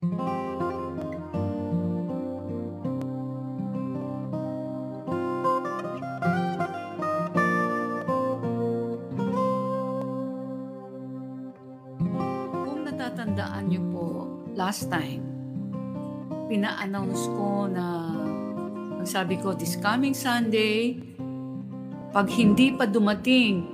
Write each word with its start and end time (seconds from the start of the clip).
Natatandaan 0.00 0.16
niyo 13.68 13.84
po, 13.92 14.24
last 14.56 14.88
time, 14.88 15.20
pina-announce 16.48 17.28
ko 17.36 17.68
na 17.68 18.08
ang 18.96 19.04
sabi 19.04 19.36
ko, 19.36 19.52
this 19.52 19.76
coming 19.76 20.16
Sunday, 20.16 20.96
pag 22.08 22.24
hindi 22.32 22.72
pa 22.72 22.88
dumating 22.88 23.68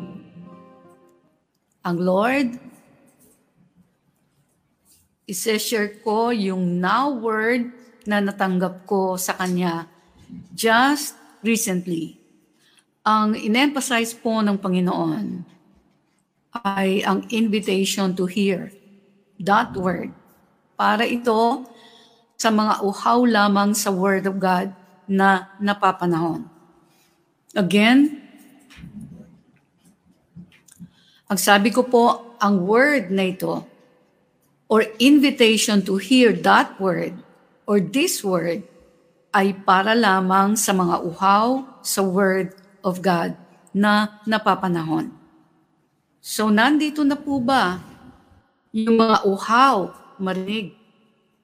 ang 1.87 2.03
Lord, 2.03 2.66
isi-share 5.27 6.01
ko 6.07 6.31
yung 6.31 6.79
now 6.79 7.11
word 7.11 7.75
na 8.07 8.23
natanggap 8.23 8.87
ko 8.87 9.19
sa 9.19 9.35
Kanya 9.35 9.91
just 10.55 11.19
recently. 11.43 12.15
Ang 13.03 13.35
in-emphasize 13.35 14.15
po 14.15 14.39
ng 14.39 14.55
Panginoon 14.59 15.43
ay 16.63 17.03
ang 17.03 17.27
invitation 17.35 18.15
to 18.15 18.31
hear 18.31 18.71
that 19.43 19.75
word. 19.75 20.15
Para 20.79 21.03
ito 21.03 21.67
sa 22.39 22.55
mga 22.55 22.85
uhaw 22.85 23.27
lamang 23.27 23.73
sa 23.73 23.89
Word 23.89 24.29
of 24.29 24.37
God 24.37 24.69
na 25.09 25.49
napapanahon. 25.57 26.45
Again, 27.57 28.21
ang 31.27 31.39
sabi 31.41 31.73
ko 31.73 31.89
po, 31.89 32.37
ang 32.37 32.69
word 32.69 33.09
na 33.09 33.33
ito 33.33 33.65
or 34.67 34.87
invitation 34.99 35.83
to 35.87 35.97
hear 35.97 36.35
that 36.35 36.75
word 36.83 37.15
or 37.67 37.79
this 37.79 38.23
word 38.23 38.67
ay 39.37 39.53
para 39.53 39.93
lamang 39.93 40.57
sa 40.57 40.73
mga 40.73 41.05
uhaw 41.05 41.61
sa 41.85 42.01
Word 42.01 42.57
of 42.81 43.05
God 43.05 43.37
na 43.77 44.23
napapanahon. 44.25 45.13
So 46.25 46.49
nandito 46.49 47.05
na 47.05 47.21
po 47.21 47.37
ba 47.37 47.85
yung 48.73 48.97
mga 48.97 49.29
uhaw 49.29 49.93
marinig, 50.17 50.73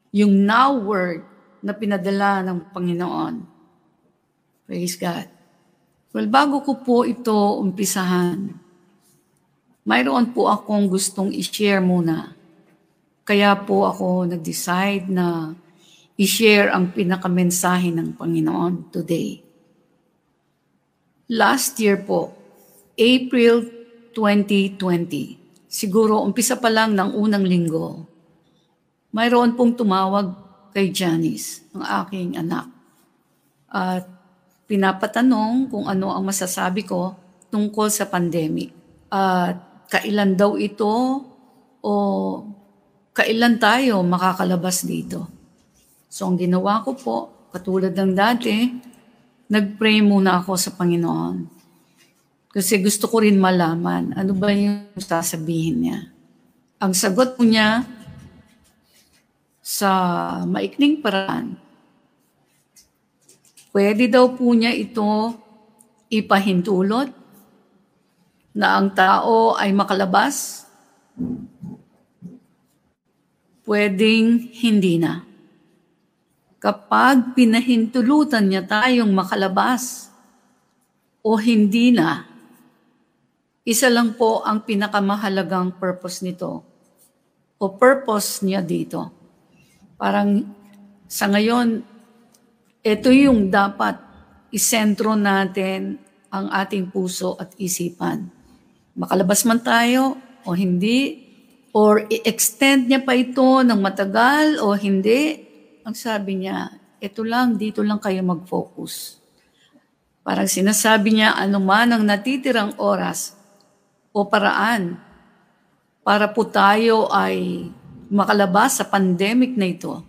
yung 0.08 0.32
now 0.48 0.72
word 0.72 1.20
na 1.60 1.76
pinadala 1.76 2.40
ng 2.40 2.72
Panginoon? 2.72 3.34
Praise 4.64 4.96
God. 4.96 5.28
Well, 6.16 6.28
bago 6.32 6.64
ko 6.64 6.80
po 6.80 7.04
ito 7.04 7.32
umpisahan, 7.60 8.56
mayroon 9.84 10.32
po 10.32 10.48
akong 10.48 10.88
gustong 10.88 11.28
i-share 11.32 11.84
muna. 11.84 12.32
Kaya 13.22 13.54
po 13.62 13.86
ako 13.86 14.26
nag-decide 14.26 15.06
na 15.06 15.54
i-share 16.18 16.74
ang 16.74 16.90
pinakamensahe 16.90 17.94
ng 17.94 18.18
Panginoon 18.18 18.90
today. 18.90 19.38
Last 21.32 21.78
year 21.78 22.02
po, 22.02 22.34
April 22.98 23.64
2020, 24.12 25.70
siguro 25.70 26.20
umpisa 26.20 26.60
pa 26.60 26.68
lang 26.68 26.92
ng 26.92 27.16
unang 27.16 27.46
linggo, 27.46 28.04
mayroon 29.14 29.56
pong 29.56 29.72
tumawag 29.72 30.28
kay 30.74 30.92
Janice, 30.92 31.64
ang 31.72 31.84
aking 32.04 32.36
anak. 32.36 32.68
At 33.72 34.04
pinapatanong 34.68 35.72
kung 35.72 35.88
ano 35.88 36.12
ang 36.12 36.24
masasabi 36.28 36.84
ko 36.84 37.16
tungkol 37.48 37.88
sa 37.88 38.08
pandemic. 38.08 38.72
At 39.12 39.88
kailan 39.88 40.36
daw 40.36 40.56
ito 40.56 40.92
o 41.84 41.92
kailan 43.12 43.60
tayo 43.60 44.00
makakalabas 44.00 44.88
dito. 44.88 45.28
So 46.08 46.28
ang 46.28 46.40
ginawa 46.40 46.84
ko 46.84 46.96
po, 46.96 47.16
katulad 47.52 47.92
ng 47.92 48.12
dati, 48.16 48.68
nag-pray 49.52 50.00
muna 50.00 50.40
ako 50.40 50.56
sa 50.56 50.72
Panginoon. 50.72 51.60
Kasi 52.52 52.80
gusto 52.80 53.08
ko 53.08 53.24
rin 53.24 53.40
malaman 53.40 54.12
ano 54.12 54.32
ba 54.36 54.52
yung 54.52 54.92
sasabihin 55.00 55.76
niya. 55.88 55.98
Ang 56.80 56.92
sagot 56.92 57.36
po 57.36 57.44
niya 57.44 57.84
sa 59.62 59.88
maikling 60.44 61.00
paraan, 61.00 61.56
pwede 63.72 64.08
daw 64.08 64.36
po 64.36 64.52
niya 64.52 64.74
ito 64.76 65.32
ipahintulot 66.12 67.08
na 68.52 68.76
ang 68.76 68.92
tao 68.92 69.56
ay 69.56 69.72
makalabas, 69.72 70.68
pwedeng 73.66 74.50
hindi 74.52 74.98
na. 74.98 75.22
Kapag 76.62 77.34
pinahintulutan 77.34 78.46
niya 78.46 78.62
tayong 78.62 79.10
makalabas 79.10 80.10
o 81.22 81.34
hindi 81.34 81.90
na, 81.90 82.26
isa 83.62 83.90
lang 83.90 84.14
po 84.18 84.42
ang 84.42 84.62
pinakamahalagang 84.66 85.78
purpose 85.78 86.22
nito 86.22 86.62
o 87.58 87.64
purpose 87.78 88.42
niya 88.42 88.62
dito. 88.62 89.10
Parang 89.94 90.42
sa 91.06 91.30
ngayon, 91.30 91.82
ito 92.82 93.08
yung 93.14 93.46
dapat 93.46 94.02
isentro 94.50 95.14
natin 95.14 96.02
ang 96.34 96.50
ating 96.50 96.90
puso 96.90 97.38
at 97.38 97.54
isipan. 97.54 98.26
Makalabas 98.98 99.46
man 99.46 99.62
tayo 99.62 100.18
o 100.42 100.58
hindi, 100.58 101.30
or 101.72 102.04
i-extend 102.08 102.88
niya 102.88 103.00
pa 103.00 103.16
ito 103.16 103.64
ng 103.64 103.80
matagal 103.80 104.60
o 104.60 104.76
hindi, 104.76 105.40
ang 105.82 105.96
sabi 105.96 106.44
niya, 106.44 106.68
ito 107.00 107.24
lang, 107.24 107.56
dito 107.56 107.80
lang 107.82 107.98
kayo 107.98 108.20
mag-focus. 108.22 109.18
Parang 110.22 110.46
sinasabi 110.46 111.18
niya, 111.18 111.34
anuman 111.34 111.90
ang 111.90 112.04
natitirang 112.06 112.78
oras, 112.78 113.34
o 114.12 114.28
paraan 114.28 115.00
para 116.04 116.28
po 116.30 116.44
tayo 116.44 117.08
ay 117.08 117.66
makalabas 118.12 118.78
sa 118.78 118.84
pandemic 118.84 119.56
na 119.56 119.66
ito 119.72 120.04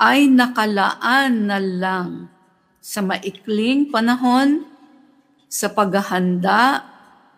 ay 0.00 0.26
nakalaan 0.26 1.46
na 1.46 1.58
lang 1.62 2.10
sa 2.80 3.04
maikling 3.04 3.92
panahon 3.92 4.64
sa 5.46 5.70
paghahanda 5.70 6.82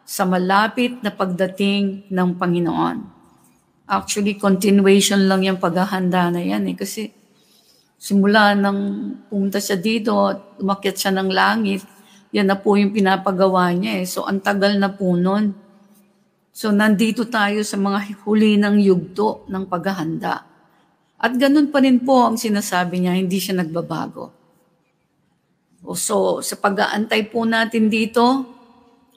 sa 0.02 0.26
malapit 0.26 0.98
na 1.00 1.14
pagdating 1.14 2.10
ng 2.10 2.28
Panginoon. 2.36 2.96
Actually, 3.86 4.38
continuation 4.38 5.26
lang 5.26 5.46
yung 5.46 5.58
paghahanda 5.58 6.32
na 6.32 6.42
yan 6.42 6.64
eh. 6.70 6.76
Kasi 6.76 7.10
simula 7.98 8.54
nang 8.56 9.14
pumunta 9.30 9.62
siya 9.62 9.78
dito, 9.78 10.12
umakyat 10.58 10.96
siya 10.96 11.12
ng 11.14 11.28
langit, 11.30 11.82
yan 12.32 12.48
na 12.48 12.56
po 12.56 12.74
yung 12.74 12.90
pinapagawa 12.90 13.70
niya 13.76 14.02
eh. 14.02 14.06
So, 14.08 14.24
ang 14.24 14.40
tagal 14.40 14.80
na 14.80 14.90
po 14.90 15.12
nun. 15.14 15.52
So, 16.52 16.72
nandito 16.72 17.28
tayo 17.28 17.60
sa 17.62 17.76
mga 17.76 18.24
huli 18.24 18.56
ng 18.56 18.80
yugto 18.80 19.44
ng 19.48 19.69
paghahanda. 19.69 20.44
At 21.22 21.32
ganun 21.38 21.70
pa 21.70 21.78
rin 21.78 22.02
po 22.02 22.26
ang 22.26 22.34
sinasabi 22.34 22.98
niya, 22.98 23.14
hindi 23.14 23.38
siya 23.38 23.62
nagbabago. 23.62 24.34
So, 25.94 26.42
sa 26.42 26.58
pag-aantay 26.58 27.30
po 27.30 27.46
natin 27.46 27.86
dito, 27.86 28.46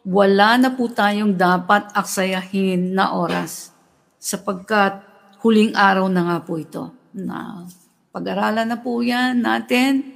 wala 0.05 0.61
na 0.61 0.69
po 0.69 0.85
tayong 0.85 1.33
dapat 1.33 1.89
aksayahin 1.97 2.93
na 2.93 3.17
oras 3.17 3.73
sapagkat 4.21 5.01
huling 5.41 5.73
araw 5.73 6.05
na 6.05 6.21
nga 6.29 6.37
po 6.45 6.61
ito. 6.61 6.93
Na 7.17 7.65
pag-aralan 8.13 8.69
na 8.69 8.77
po 8.77 9.01
yan 9.01 9.41
natin 9.41 10.13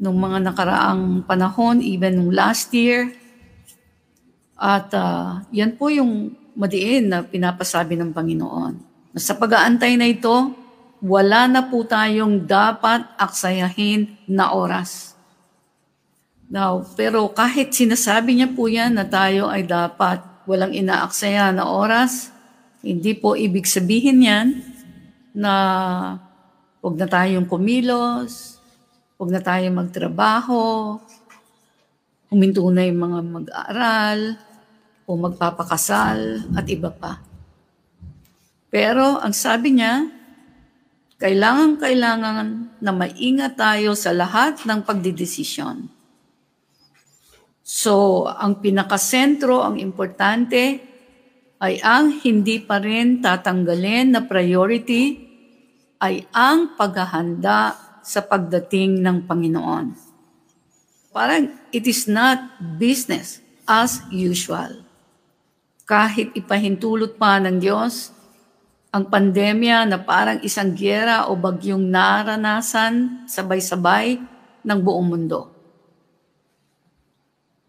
nung 0.00 0.16
mga 0.16 0.40
nakaraang 0.40 1.20
panahon, 1.28 1.84
even 1.84 2.16
nung 2.16 2.32
last 2.32 2.72
year. 2.72 3.12
At 4.56 4.88
uh, 4.96 5.44
yan 5.52 5.76
po 5.76 5.92
yung 5.92 6.32
madiin 6.56 7.12
na 7.12 7.20
pinapasabi 7.20 7.92
ng 7.94 8.10
Panginoon. 8.16 8.72
Sa 9.20 9.36
pag-aantay 9.36 10.00
na 10.00 10.08
ito, 10.08 10.54
wala 11.04 11.46
na 11.46 11.66
po 11.68 11.84
tayong 11.84 12.48
dapat 12.48 13.04
aksayahin 13.20 14.16
na 14.26 14.50
oras. 14.56 15.17
Now, 16.48 16.80
pero 16.96 17.28
kahit 17.28 17.76
sinasabi 17.76 18.40
niya 18.40 18.48
po 18.48 18.68
yan 18.68 18.96
na 18.96 19.04
tayo 19.04 19.52
ay 19.52 19.68
dapat 19.68 20.24
walang 20.48 20.72
inaaksaya 20.72 21.52
na 21.52 21.68
oras, 21.68 22.32
hindi 22.80 23.12
po 23.12 23.36
ibig 23.36 23.68
sabihin 23.68 24.24
yan 24.24 24.46
na 25.36 25.52
huwag 26.80 26.96
na 26.96 27.04
tayong 27.04 27.44
kumilos, 27.44 28.58
Huwag 29.18 29.34
na 29.34 29.42
tayo 29.42 29.66
magtrabaho, 29.74 30.94
huminto 32.30 32.62
na 32.70 32.86
yung 32.86 33.02
mga 33.02 33.18
mag-aaral, 33.26 34.38
o 35.10 35.18
magpapakasal, 35.18 36.46
at 36.54 36.62
iba 36.70 36.86
pa. 36.94 37.18
Pero 38.70 39.18
ang 39.18 39.34
sabi 39.34 39.74
niya, 39.74 40.06
kailangan-kailangan 41.18 42.78
na 42.78 42.90
maingat 42.94 43.58
tayo 43.58 43.98
sa 43.98 44.14
lahat 44.14 44.62
ng 44.62 44.86
pagdidesisyon. 44.86 45.90
So, 47.68 48.24
ang 48.24 48.64
pinakasentro, 48.64 49.60
ang 49.60 49.76
importante, 49.76 50.80
ay 51.60 51.76
ang 51.84 52.16
hindi 52.24 52.64
pa 52.64 52.80
rin 52.80 53.20
tatanggalin 53.20 54.16
na 54.16 54.24
priority 54.24 55.20
ay 56.00 56.24
ang 56.32 56.80
paghahanda 56.80 57.76
sa 58.00 58.24
pagdating 58.24 59.04
ng 59.04 59.28
Panginoon. 59.28 59.86
Parang 61.12 61.52
it 61.68 61.84
is 61.84 62.08
not 62.08 62.40
business 62.80 63.44
as 63.68 64.00
usual. 64.08 64.80
Kahit 65.84 66.32
ipahintulot 66.32 67.20
pa 67.20 67.36
ng 67.36 67.60
Diyos 67.60 68.16
ang 68.88 69.12
pandemya 69.12 69.84
na 69.84 70.00
parang 70.00 70.40
isang 70.40 70.72
gyera 70.72 71.28
o 71.28 71.36
bagyong 71.36 71.84
naranasan 71.84 73.28
sabay-sabay 73.28 74.16
ng 74.64 74.78
buong 74.80 75.04
mundo. 75.04 75.57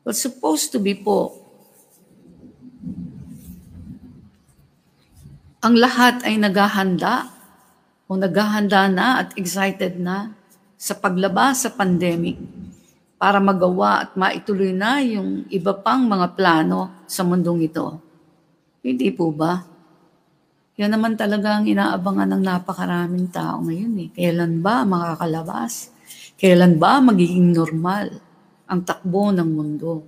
But 0.10 0.18
supposed 0.18 0.74
to 0.74 0.82
be 0.82 0.98
po, 0.98 1.38
ang 5.62 5.78
lahat 5.78 6.26
ay 6.26 6.42
naghahanda 6.42 7.30
o 8.10 8.18
naghahanda 8.18 8.90
na 8.90 9.22
at 9.22 9.38
excited 9.38 10.02
na 10.02 10.34
sa 10.82 10.98
paglabas 10.98 11.62
sa 11.62 11.70
pandemic 11.78 12.42
para 13.22 13.38
magawa 13.38 14.10
at 14.10 14.18
maituloy 14.18 14.74
na 14.74 14.98
yung 15.06 15.46
iba 15.54 15.78
pang 15.78 16.10
mga 16.10 16.34
plano 16.34 17.06
sa 17.06 17.22
mundong 17.22 17.70
ito. 17.70 18.02
Hindi 18.82 19.14
po 19.14 19.30
ba? 19.30 19.62
Yan 20.82 20.90
naman 20.90 21.22
talaga 21.22 21.62
ang 21.62 21.70
inaabangan 21.70 22.34
ng 22.34 22.42
napakaraming 22.50 23.30
tao 23.30 23.62
ngayon 23.62 23.94
eh. 23.94 24.10
Kailan 24.10 24.58
ba 24.66 24.82
makakalabas? 24.90 25.94
Kailan 26.34 26.82
ba 26.82 26.98
magiging 26.98 27.54
normal 27.54 28.29
ang 28.70 28.86
takbo 28.86 29.34
ng 29.34 29.50
mundo? 29.50 30.06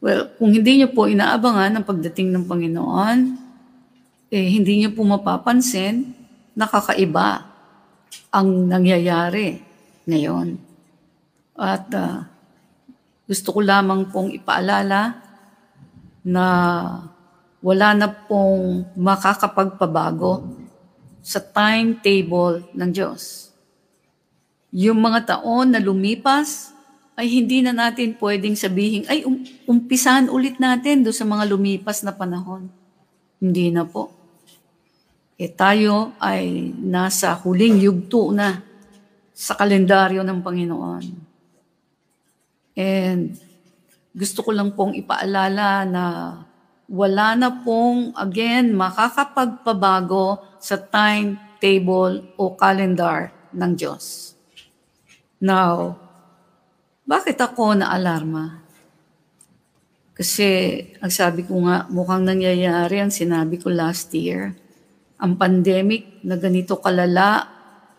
Well, 0.00 0.32
kung 0.40 0.56
hindi 0.56 0.80
niyo 0.80 0.88
po 0.96 1.04
inaabangan 1.04 1.76
ang 1.76 1.84
pagdating 1.84 2.32
ng 2.32 2.48
Panginoon, 2.48 3.18
eh, 4.32 4.48
hindi 4.48 4.80
niyo 4.80 4.96
po 4.96 5.04
mapapansin 5.04 6.16
nakakaiba 6.56 7.44
ang 8.32 8.66
nangyayari 8.66 9.60
ngayon. 10.08 10.56
At 11.60 11.92
uh, 11.92 12.24
gusto 13.28 13.48
ko 13.52 13.60
lamang 13.60 14.08
pong 14.08 14.32
ipaalala 14.32 15.20
na 16.24 16.46
wala 17.60 17.88
na 17.92 18.08
pong 18.08 18.88
makakapagpabago 18.96 20.48
sa 21.20 21.38
timetable 21.44 22.64
ng 22.72 22.90
Diyos. 22.90 23.52
Yung 24.72 24.96
mga 24.96 25.36
taon 25.36 25.76
na 25.76 25.80
lumipas 25.82 26.72
ay 27.20 27.28
hindi 27.28 27.60
na 27.60 27.76
natin 27.76 28.16
pwedeng 28.16 28.56
sabihin, 28.56 29.04
ay 29.12 29.28
um, 29.28 29.44
umpisahan 29.68 30.32
ulit 30.32 30.56
natin 30.56 31.04
do 31.04 31.12
sa 31.12 31.28
mga 31.28 31.44
lumipas 31.52 32.00
na 32.00 32.16
panahon. 32.16 32.72
Hindi 33.36 33.68
na 33.68 33.84
po 33.84 34.20
eh 35.40 35.48
tayo 35.48 36.12
ay 36.20 36.76
nasa 36.76 37.32
huling 37.32 37.80
yugto 37.80 38.28
na 38.28 38.60
sa 39.32 39.56
kalendaryo 39.56 40.20
ng 40.20 40.44
Panginoon. 40.44 41.04
And 42.76 43.32
gusto 44.12 44.44
ko 44.44 44.52
lang 44.52 44.76
pong 44.76 45.00
ipaalala 45.00 45.88
na 45.88 46.04
wala 46.84 47.32
na 47.40 47.48
pong, 47.64 48.12
again, 48.20 48.76
makakapagpabago 48.76 50.44
sa 50.60 50.76
timetable 50.76 52.20
o 52.36 52.52
calendar 52.52 53.32
ng 53.56 53.72
Diyos. 53.72 54.36
Now, 55.40 55.96
bakit 57.10 57.42
ako 57.42 57.74
na-alarma? 57.74 58.62
Kasi, 60.14 60.78
ang 61.02 61.10
sabi 61.10 61.42
ko 61.42 61.58
nga, 61.66 61.90
mukhang 61.90 62.22
nangyayari 62.22 63.02
ang 63.02 63.10
sinabi 63.10 63.58
ko 63.58 63.66
last 63.66 64.14
year 64.14 64.54
ang 65.20 65.36
pandemic 65.36 66.24
na 66.24 66.40
ganito 66.40 66.80
kalala 66.80 67.44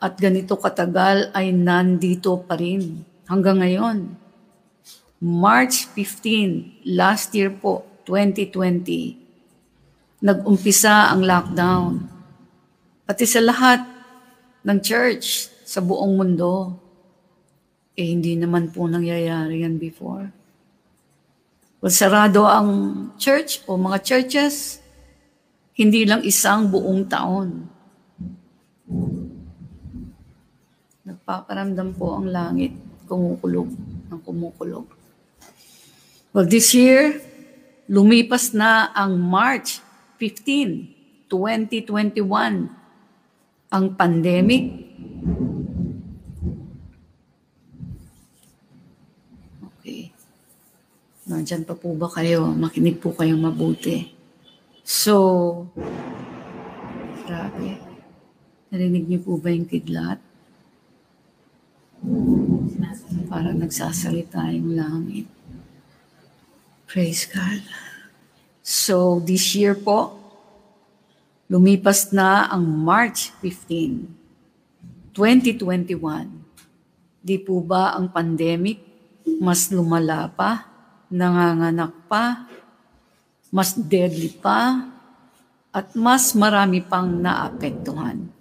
at 0.02 0.18
ganito 0.18 0.58
katagal 0.58 1.30
ay 1.38 1.54
nandito 1.54 2.42
pa 2.42 2.58
rin 2.58 3.06
hanggang 3.30 3.62
ngayon. 3.62 4.18
March 5.22 5.86
15, 5.94 6.82
last 6.98 7.30
year 7.38 7.54
po, 7.54 7.86
2020, 8.10 9.22
nag-umpisa 10.26 11.14
ang 11.14 11.22
lockdown. 11.22 12.10
Pati 13.06 13.30
sa 13.30 13.38
lahat 13.46 13.86
ng 14.66 14.82
church 14.82 15.54
sa 15.62 15.78
buong 15.78 16.18
mundo, 16.18 16.81
eh 17.96 18.08
hindi 18.08 18.40
naman 18.40 18.72
po 18.72 18.88
nangyayari 18.88 19.68
yan 19.68 19.76
before. 19.76 20.32
Well, 21.82 21.90
sarado 21.90 22.46
ang 22.46 22.70
church 23.18 23.66
o 23.66 23.74
mga 23.74 24.06
churches, 24.06 24.78
hindi 25.74 26.06
lang 26.06 26.22
isang 26.22 26.70
buong 26.70 27.10
taon. 27.10 27.66
Nagpaparamdam 31.02 31.90
po 31.98 32.22
ang 32.22 32.30
langit, 32.30 32.78
kumukulog, 33.10 33.66
ng 34.14 34.20
kumukulog. 34.22 34.86
Well, 36.32 36.46
this 36.46 36.72
year, 36.78 37.18
lumipas 37.90 38.54
na 38.54 38.94
ang 38.94 39.18
March 39.18 39.82
15, 40.22 41.28
2021, 41.28 42.70
ang 43.74 43.86
pandemic. 43.98 44.64
Nandyan 51.32 51.64
pa 51.64 51.80
po 51.80 51.96
ba 51.96 52.12
kayo? 52.12 52.52
Makinig 52.52 53.00
po 53.00 53.16
kayong 53.16 53.40
mabuti. 53.40 54.12
So, 54.84 55.16
grabe. 57.24 57.80
Narinig 58.68 59.08
niyo 59.08 59.20
po 59.24 59.40
ba 59.40 59.48
yung 59.48 59.64
kidlat? 59.64 60.20
Parang 63.32 63.56
nagsasalita 63.64 64.52
yung 64.52 64.76
langit. 64.76 65.32
Praise 66.92 67.24
God. 67.32 67.64
So, 68.60 69.24
this 69.24 69.56
year 69.56 69.72
po, 69.72 70.20
lumipas 71.48 72.12
na 72.12 72.52
ang 72.52 72.68
March 72.68 73.32
15, 73.40 75.16
2021. 75.16 75.96
Di 77.24 77.40
po 77.40 77.64
ba 77.64 77.96
ang 77.96 78.12
pandemic 78.12 78.84
mas 79.40 79.72
lumala 79.72 80.28
pa, 80.34 80.71
nanganganak 81.12 81.92
pa, 82.08 82.48
mas 83.52 83.76
deadly 83.76 84.32
pa, 84.32 84.88
at 85.76 85.92
mas 85.96 86.32
marami 86.36 86.80
pang 86.80 87.08
naapektuhan. 87.08 88.32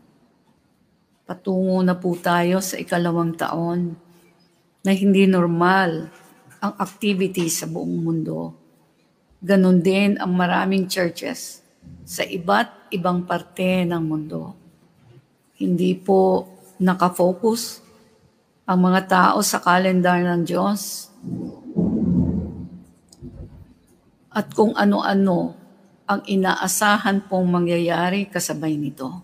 Patungo 1.27 1.83
na 1.83 1.95
po 1.95 2.15
tayo 2.19 2.59
sa 2.59 2.79
ikalawang 2.79 3.35
taon 3.39 3.95
na 4.83 4.91
hindi 4.91 5.27
normal 5.27 6.11
ang 6.59 6.73
activity 6.79 7.47
sa 7.47 7.71
buong 7.71 8.03
mundo. 8.03 8.55
Ganon 9.39 9.79
din 9.79 10.19
ang 10.19 10.35
maraming 10.35 10.91
churches 10.91 11.63
sa 12.03 12.27
iba't 12.27 12.91
ibang 12.91 13.23
parte 13.23 13.87
ng 13.87 14.03
mundo. 14.03 14.59
Hindi 15.55 15.95
po 15.95 16.51
nakafocus 16.83 17.79
ang 18.67 18.91
mga 18.91 19.01
tao 19.07 19.39
sa 19.43 19.63
kalendar 19.63 20.23
ng 20.23 20.43
Diyos 20.43 21.11
at 24.41 24.57
kung 24.57 24.73
ano-ano 24.73 25.53
ang 26.09 26.25
inaasahan 26.25 27.29
pong 27.29 27.53
mangyayari 27.53 28.25
kasabay 28.33 28.73
nito. 28.81 29.21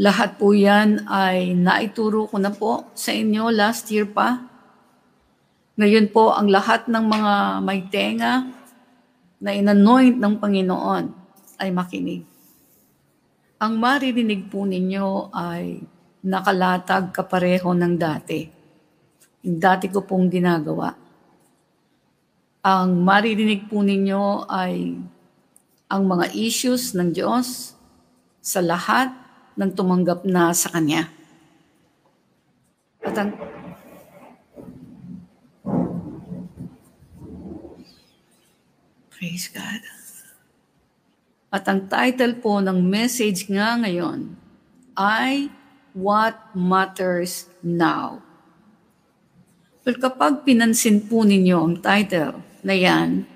Lahat 0.00 0.40
po 0.40 0.56
yan 0.56 1.04
ay 1.04 1.52
naituro 1.52 2.24
ko 2.26 2.40
na 2.40 2.48
po 2.48 2.88
sa 2.96 3.12
inyo 3.12 3.52
last 3.52 3.92
year 3.92 4.08
pa. 4.08 4.40
Ngayon 5.76 6.08
po 6.08 6.32
ang 6.32 6.48
lahat 6.48 6.88
ng 6.88 7.04
mga 7.04 7.34
may 7.68 7.84
tenga 7.92 8.48
na 9.44 9.50
inanoint 9.52 10.16
ng 10.16 10.34
Panginoon 10.40 11.04
ay 11.60 11.68
makinig. 11.68 12.24
Ang 13.60 13.76
maririnig 13.76 14.48
po 14.48 14.64
ninyo 14.64 15.30
ay 15.36 15.84
nakalatag 16.24 17.12
kapareho 17.12 17.76
ng 17.76 17.94
dati. 18.00 18.40
Yung 19.44 19.60
dati 19.60 19.92
ko 19.92 20.00
pong 20.02 20.32
ginagawa 20.32 21.03
ang 22.64 23.04
maririnig 23.04 23.68
po 23.68 23.84
ninyo 23.84 24.48
ay 24.48 24.96
ang 25.84 26.02
mga 26.08 26.32
issues 26.32 26.96
ng 26.96 27.12
Diyos 27.12 27.76
sa 28.40 28.64
lahat 28.64 29.12
ng 29.60 29.68
tumanggap 29.76 30.24
na 30.24 30.48
sa 30.56 30.72
Kanya. 30.72 31.12
At 33.04 33.20
ang 33.20 33.36
Praise 39.12 39.52
God. 39.52 39.82
At 41.52 41.68
ang 41.68 41.84
title 41.86 42.40
po 42.40 42.64
ng 42.64 42.80
message 42.80 43.46
nga 43.46 43.76
ngayon 43.76 44.40
ay 44.96 45.52
What 45.92 46.56
Matters 46.56 47.46
Now. 47.60 48.24
Well, 49.84 50.00
kapag 50.00 50.48
pinansin 50.48 51.04
po 51.06 51.28
ninyo 51.28 51.56
ang 51.60 51.76
title, 51.84 52.53
na 52.64 52.72
yan, 52.72 53.28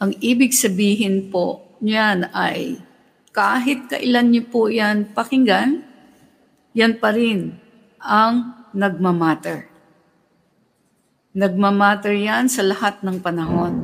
ang 0.00 0.16
ibig 0.22 0.54
sabihin 0.54 1.28
po 1.28 1.76
niyan 1.82 2.30
ay 2.32 2.80
kahit 3.34 3.90
kailan 3.90 4.30
niyo 4.30 4.46
po 4.48 4.70
yan 4.70 5.10
pakinggan, 5.10 5.82
yan 6.72 6.96
pa 7.02 7.10
rin 7.10 7.58
ang 7.98 8.66
nagmamatter. 8.70 9.66
Nagmamatter 11.34 12.14
yan 12.14 12.50
sa 12.50 12.62
lahat 12.66 13.02
ng 13.06 13.18
panahon. 13.22 13.74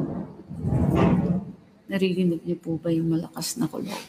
Naririnig 1.87 2.43
niyo 2.43 2.59
po 2.59 2.75
ba 2.79 2.91
yung 2.91 3.15
malakas 3.15 3.55
na 3.59 3.71
kulog? 3.71 4.03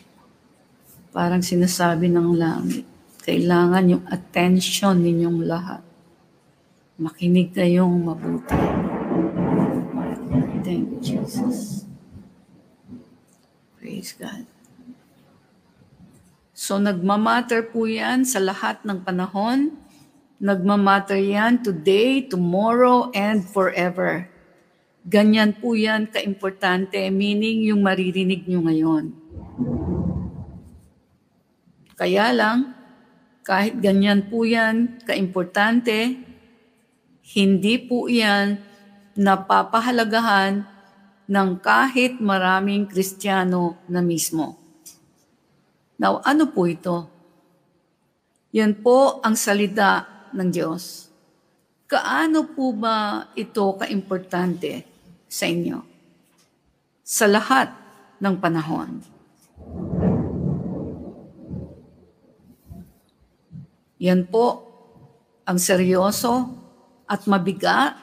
Parang 1.13 1.45
sinasabi 1.45 2.09
ng 2.09 2.33
langit, 2.33 2.85
kailangan 3.21 3.93
yung 3.93 4.03
attention 4.09 4.97
ninyong 5.01 5.45
lahat. 5.45 5.81
Makinig 6.97 7.53
kayong 7.53 7.93
mabuti. 8.01 8.86
Jesus. 11.07 11.87
Praise 13.79 14.11
God. 14.11 14.43
So 16.51 16.75
nagmamatter 16.75 17.71
po 17.71 17.87
yan 17.87 18.27
sa 18.27 18.43
lahat 18.43 18.83
ng 18.83 19.07
panahon. 19.07 19.79
Nagmamatter 20.43 21.17
yan 21.17 21.63
today, 21.63 22.27
tomorrow, 22.27 23.07
and 23.15 23.47
forever. 23.47 24.27
Ganyan 25.07 25.55
po 25.55 25.71
yan 25.71 26.11
kaimportante, 26.11 26.99
meaning 27.07 27.71
yung 27.71 27.79
maririnig 27.79 28.43
nyo 28.43 28.59
ngayon. 28.67 29.05
Kaya 31.95 32.35
lang, 32.35 32.75
kahit 33.47 33.79
ganyan 33.79 34.27
po 34.27 34.43
yan 34.43 34.99
kaimportante, 35.07 36.19
hindi 37.23 37.75
po 37.79 38.11
yan 38.11 38.59
napapahalagahan 39.15 40.76
ng 41.27 41.59
kahit 41.59 42.23
maraming 42.23 42.87
Kristiyano 42.87 43.75
na 43.91 43.99
mismo. 43.99 44.55
Now, 45.99 46.23
ano 46.23 46.47
po 46.47 46.63
ito? 46.63 47.11
Yan 48.55 48.79
po 48.79 49.19
ang 49.19 49.35
salita 49.35 50.07
ng 50.31 50.47
Diyos. 50.47 51.11
Kaano 51.87 52.47
po 52.55 52.71
ba 52.71 53.27
ito 53.35 53.75
kaimportante 53.75 54.87
sa 55.27 55.51
inyo? 55.51 55.83
Sa 57.03 57.27
lahat 57.27 57.75
ng 58.23 58.35
panahon. 58.39 59.03
Yan 63.99 64.29
po 64.31 64.63
ang 65.43 65.59
seryoso 65.59 66.55
at 67.07 67.23
mabigat, 67.27 67.97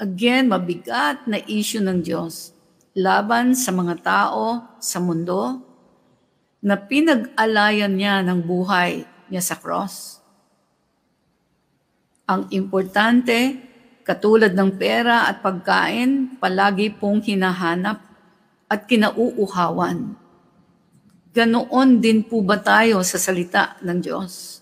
again, 0.00 0.50
mabigat 0.52 1.24
na 1.28 1.40
issue 1.48 1.84
ng 1.84 2.00
Diyos 2.00 2.57
laban 2.98 3.54
sa 3.54 3.70
mga 3.70 3.94
tao 4.02 4.66
sa 4.82 4.98
mundo 4.98 5.62
na 6.58 6.74
pinag-alayan 6.74 7.94
niya 7.94 8.26
ng 8.26 8.42
buhay 8.42 9.06
niya 9.30 9.38
sa 9.38 9.54
cross. 9.54 10.18
Ang 12.26 12.50
importante, 12.50 13.54
katulad 14.02 14.50
ng 14.50 14.74
pera 14.74 15.30
at 15.30 15.38
pagkain, 15.46 16.42
palagi 16.42 16.90
pong 16.90 17.22
hinahanap 17.22 18.02
at 18.66 18.84
kinauuhawan. 18.90 20.18
Ganoon 21.30 22.02
din 22.02 22.26
po 22.26 22.42
ba 22.42 22.58
tayo 22.58 23.00
sa 23.06 23.16
salita 23.16 23.78
ng 23.78 23.98
Diyos? 24.02 24.58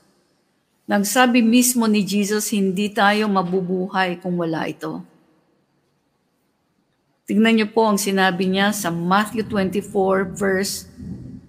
Nagsabi 0.86 1.40
mismo 1.40 1.88
ni 1.88 2.04
Jesus, 2.04 2.52
hindi 2.52 2.92
tayo 2.92 3.26
mabubuhay 3.32 4.20
kung 4.20 4.38
wala 4.38 4.68
ito. 4.68 5.15
Tingnan 7.26 7.58
niyo 7.58 7.66
po 7.74 7.90
ang 7.90 7.98
sinabi 7.98 8.46
niya 8.46 8.70
sa 8.70 8.86
Matthew 8.94 9.42
24 9.50 10.30
verse 10.38 10.86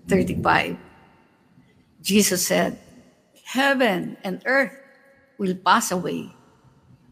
35. 0.09 0.73
Jesus 2.01 2.49
said, 2.49 2.81
Heaven 3.53 4.17
and 4.25 4.41
earth 4.49 4.73
will 5.37 5.53
pass 5.53 5.93
away, 5.93 6.33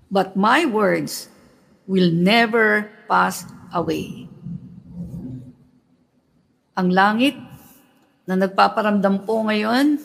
but 0.10 0.34
my 0.34 0.66
words 0.66 1.30
will 1.86 2.10
never 2.10 2.90
pass 3.06 3.46
away. 3.70 4.26
Ang 6.74 6.90
langit 6.90 7.38
na 8.26 8.34
nagpaparamdam 8.34 9.30
po 9.30 9.46
ngayon, 9.46 10.02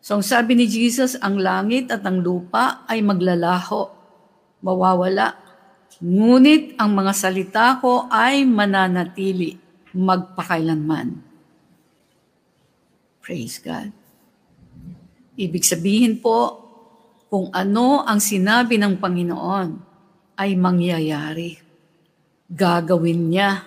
so 0.00 0.16
ang 0.16 0.24
sabi 0.24 0.56
ni 0.56 0.64
Jesus, 0.64 1.20
ang 1.20 1.36
langit 1.36 1.92
at 1.92 2.00
ang 2.08 2.24
lupa 2.24 2.88
ay 2.88 3.04
maglalaho, 3.04 3.92
mawawala. 4.64 5.43
Ngunit 6.02 6.78
ang 6.80 6.94
mga 6.94 7.12
salita 7.14 7.78
ko 7.78 8.10
ay 8.10 8.42
mananatili 8.46 9.58
magpakailanman. 9.94 11.22
Praise 13.22 13.62
God. 13.62 13.94
Ibig 15.34 15.64
sabihin 15.66 16.18
po, 16.18 16.64
kung 17.34 17.50
ano 17.50 18.06
ang 18.06 18.22
sinabi 18.22 18.78
ng 18.78 19.02
Panginoon 19.02 19.68
ay 20.38 20.54
mangyayari. 20.54 21.58
Gagawin 22.46 23.34
niya. 23.34 23.66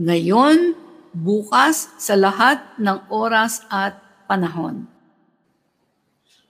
Ngayon, 0.00 0.72
bukas, 1.12 1.92
sa 2.00 2.16
lahat 2.16 2.80
ng 2.80 3.12
oras 3.12 3.60
at 3.68 4.00
panahon. 4.24 4.88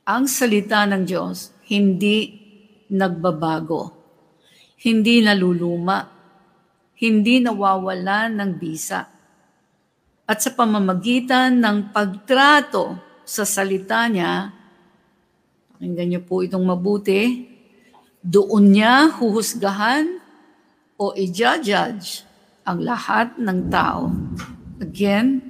Ang 0.06 0.30
salita 0.30 0.86
ng 0.86 1.02
Diyos 1.02 1.50
hindi 1.66 2.38
nagbabago, 2.86 3.97
hindi 4.82 5.22
naluluma, 5.22 6.06
hindi 6.98 7.42
nawawala 7.42 8.30
ng 8.30 8.50
bisa 8.58 9.18
at 10.28 10.44
sa 10.44 10.52
pamamagitan 10.52 11.56
ng 11.56 11.88
pagtrato 11.88 13.00
sa 13.24 13.48
salita 13.48 14.04
niya, 14.12 14.52
pakinggan 15.72 16.04
niyo 16.12 16.20
po 16.20 16.44
itong 16.44 16.68
mabuti, 16.68 17.48
doon 18.20 18.76
niya 18.76 19.08
huhusgahan 19.08 20.20
o 21.00 21.16
i-judge 21.16 22.28
ang 22.68 22.84
lahat 22.84 23.40
ng 23.40 23.72
tao. 23.72 24.12
Again, 24.84 25.48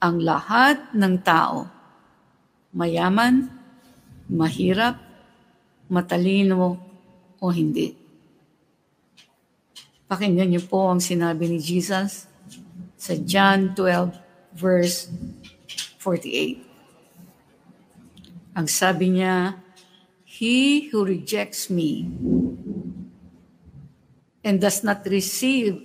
ang 0.00 0.24
lahat 0.24 0.96
ng 0.96 1.20
tao. 1.20 1.68
Mayaman, 2.72 3.52
mahirap, 4.32 4.96
matalino 5.92 6.80
o 7.36 7.52
hindi. 7.52 8.05
Pakinggan 10.06 10.54
niyo 10.54 10.62
po 10.62 10.86
ang 10.86 11.02
sinabi 11.02 11.50
ni 11.50 11.58
Jesus 11.58 12.30
sa 12.94 13.18
John 13.18 13.74
12 13.74 14.14
verse 14.54 15.10
48. 15.98 16.62
Ang 18.54 18.70
sabi 18.70 19.18
niya, 19.18 19.58
He 20.22 20.86
who 20.94 21.02
rejects 21.02 21.66
me 21.66 22.06
and 24.46 24.62
does 24.62 24.86
not 24.86 25.02
receive 25.10 25.82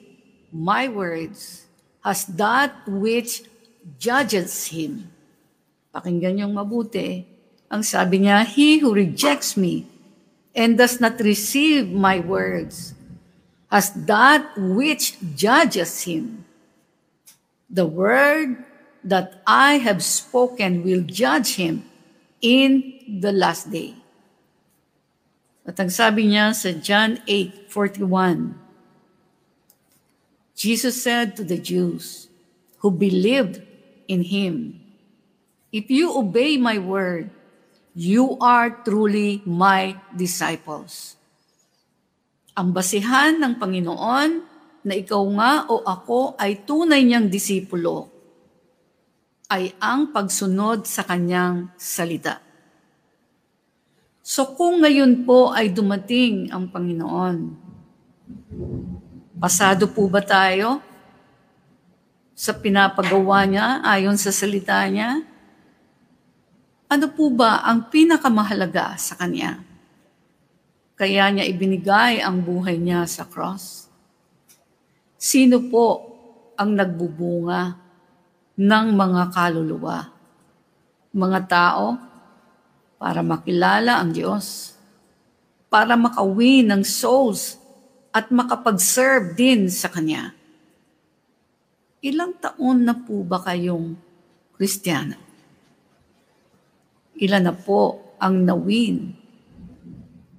my 0.53 0.85
words 0.85 1.65
has 2.05 2.29
that 2.37 2.77
which 2.85 3.41
judges 3.97 4.69
him. 4.69 5.09
Pakinggan 5.89 6.37
niyong 6.37 6.53
mabuti. 6.53 7.25
Ang 7.73 7.81
sabi 7.81 8.21
niya, 8.21 8.45
He 8.45 8.77
who 8.77 8.93
rejects 8.93 9.57
me 9.57 9.89
and 10.53 10.77
does 10.77 11.01
not 11.01 11.17
receive 11.17 11.89
my 11.89 12.21
words 12.21 12.93
has 13.71 13.95
that 14.05 14.51
which 14.59 15.15
judges 15.33 16.03
him. 16.03 16.43
The 17.71 17.87
word 17.87 18.67
that 19.03 19.41
I 19.47 19.79
have 19.79 20.03
spoken 20.03 20.83
will 20.83 21.01
judge 21.01 21.55
him 21.55 21.87
in 22.43 22.99
the 23.07 23.31
last 23.31 23.71
day. 23.71 23.95
At 25.63 25.79
ang 25.79 25.87
sabi 25.87 26.27
niya 26.27 26.51
sa 26.51 26.75
John 26.75 27.23
8:41, 27.23 28.59
Jesus 30.57 30.99
said 30.99 31.39
to 31.39 31.47
the 31.47 31.57
Jews 31.57 32.27
who 32.83 32.91
believed 32.91 33.63
in 34.11 34.27
him, 34.27 34.83
If 35.71 35.87
you 35.87 36.11
obey 36.11 36.59
my 36.59 36.75
word, 36.75 37.31
you 37.95 38.35
are 38.43 38.69
truly 38.83 39.39
my 39.47 39.95
disciples. 40.11 41.15
Ang 42.51 42.75
basihan 42.75 43.39
ng 43.39 43.55
Panginoon 43.55 44.31
na 44.83 44.93
ikaw 44.97 45.23
nga 45.39 45.53
o 45.71 45.79
ako 45.87 46.35
ay 46.35 46.67
tunay 46.67 47.07
niyang 47.07 47.31
disipulo 47.31 48.11
ay 49.51 49.75
ang 49.83 50.15
pagsunod 50.15 50.87
sa 50.87 51.03
kanyang 51.03 51.71
salita. 51.75 52.39
So 54.23 54.55
kung 54.55 54.83
ngayon 54.83 55.27
po 55.27 55.51
ay 55.51 55.71
dumating 55.71 56.51
ang 56.51 56.71
Panginoon, 56.71 57.37
pasado 59.39 59.91
po 59.91 60.07
ba 60.07 60.23
tayo 60.23 60.79
sa 62.31 62.55
pinapagawa 62.55 63.43
niya 63.47 63.83
ayon 63.83 64.15
sa 64.15 64.31
salita 64.31 64.79
niya? 64.87 65.19
Ano 66.91 67.07
po 67.11 67.31
ba 67.31 67.63
ang 67.63 67.87
pinakamahalaga 67.87 68.95
sa 68.99 69.15
kanya? 69.19 69.70
Kaya 71.01 71.33
niya 71.33 71.49
ibinigay 71.49 72.21
ang 72.21 72.45
buhay 72.45 72.77
niya 72.77 73.09
sa 73.09 73.25
cross. 73.25 73.89
Sino 75.17 75.57
po 75.65 76.13
ang 76.53 76.77
nagbubunga 76.77 77.73
ng 78.53 78.85
mga 78.93 79.33
kaluluwa? 79.33 80.13
Mga 81.09 81.39
tao 81.49 81.97
para 83.01 83.25
makilala 83.25 83.97
ang 83.97 84.13
Diyos, 84.13 84.77
para 85.73 85.97
makawin 85.97 86.69
ng 86.69 86.85
souls 86.85 87.57
at 88.13 88.29
makapag-serve 88.29 89.33
din 89.33 89.73
sa 89.73 89.89
Kanya. 89.89 90.37
Ilang 92.05 92.37
taon 92.37 92.85
na 92.85 92.93
po 92.93 93.25
ba 93.25 93.41
kayong 93.41 93.97
Kristiyano? 94.53 95.17
Ilan 97.17 97.49
na 97.49 97.57
po 97.57 98.13
ang 98.21 98.45
nawin? 98.45 99.20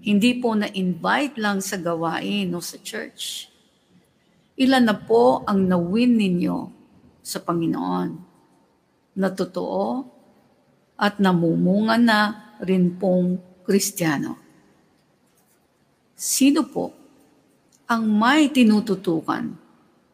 Hindi 0.02 0.34
po 0.42 0.58
na-invite 0.58 1.38
lang 1.38 1.62
sa 1.62 1.78
gawain 1.78 2.50
o 2.50 2.58
sa 2.58 2.74
church. 2.82 3.46
Ilan 4.58 4.90
na 4.90 4.98
po 4.98 5.46
ang 5.46 5.62
nawin 5.70 6.18
ninyo 6.18 6.58
sa 7.22 7.38
Panginoon 7.38 8.10
na 9.14 9.28
totoo 9.30 10.02
at 10.98 11.22
namumunga 11.22 11.96
na 12.02 12.20
rin 12.66 12.98
pong 12.98 13.38
Kristiyano. 13.62 14.42
Sino 16.18 16.66
po 16.66 16.90
ang 17.86 18.02
may 18.02 18.50
tinututukan 18.50 19.54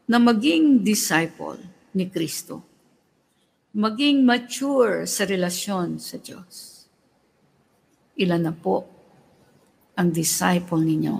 na 0.05 0.17
maging 0.21 0.85
disciple 0.85 1.57
ni 1.97 2.05
Kristo? 2.05 2.61
Maging 3.73 4.21
mature 4.21 5.09
sa 5.09 5.25
relasyon 5.25 5.97
sa 5.97 6.21
Diyos. 6.21 6.85
Ilan 8.21 8.45
na 8.45 8.53
po 8.53 8.98
ang 9.99 10.15
disciple 10.15 10.79
ninyo 10.79 11.17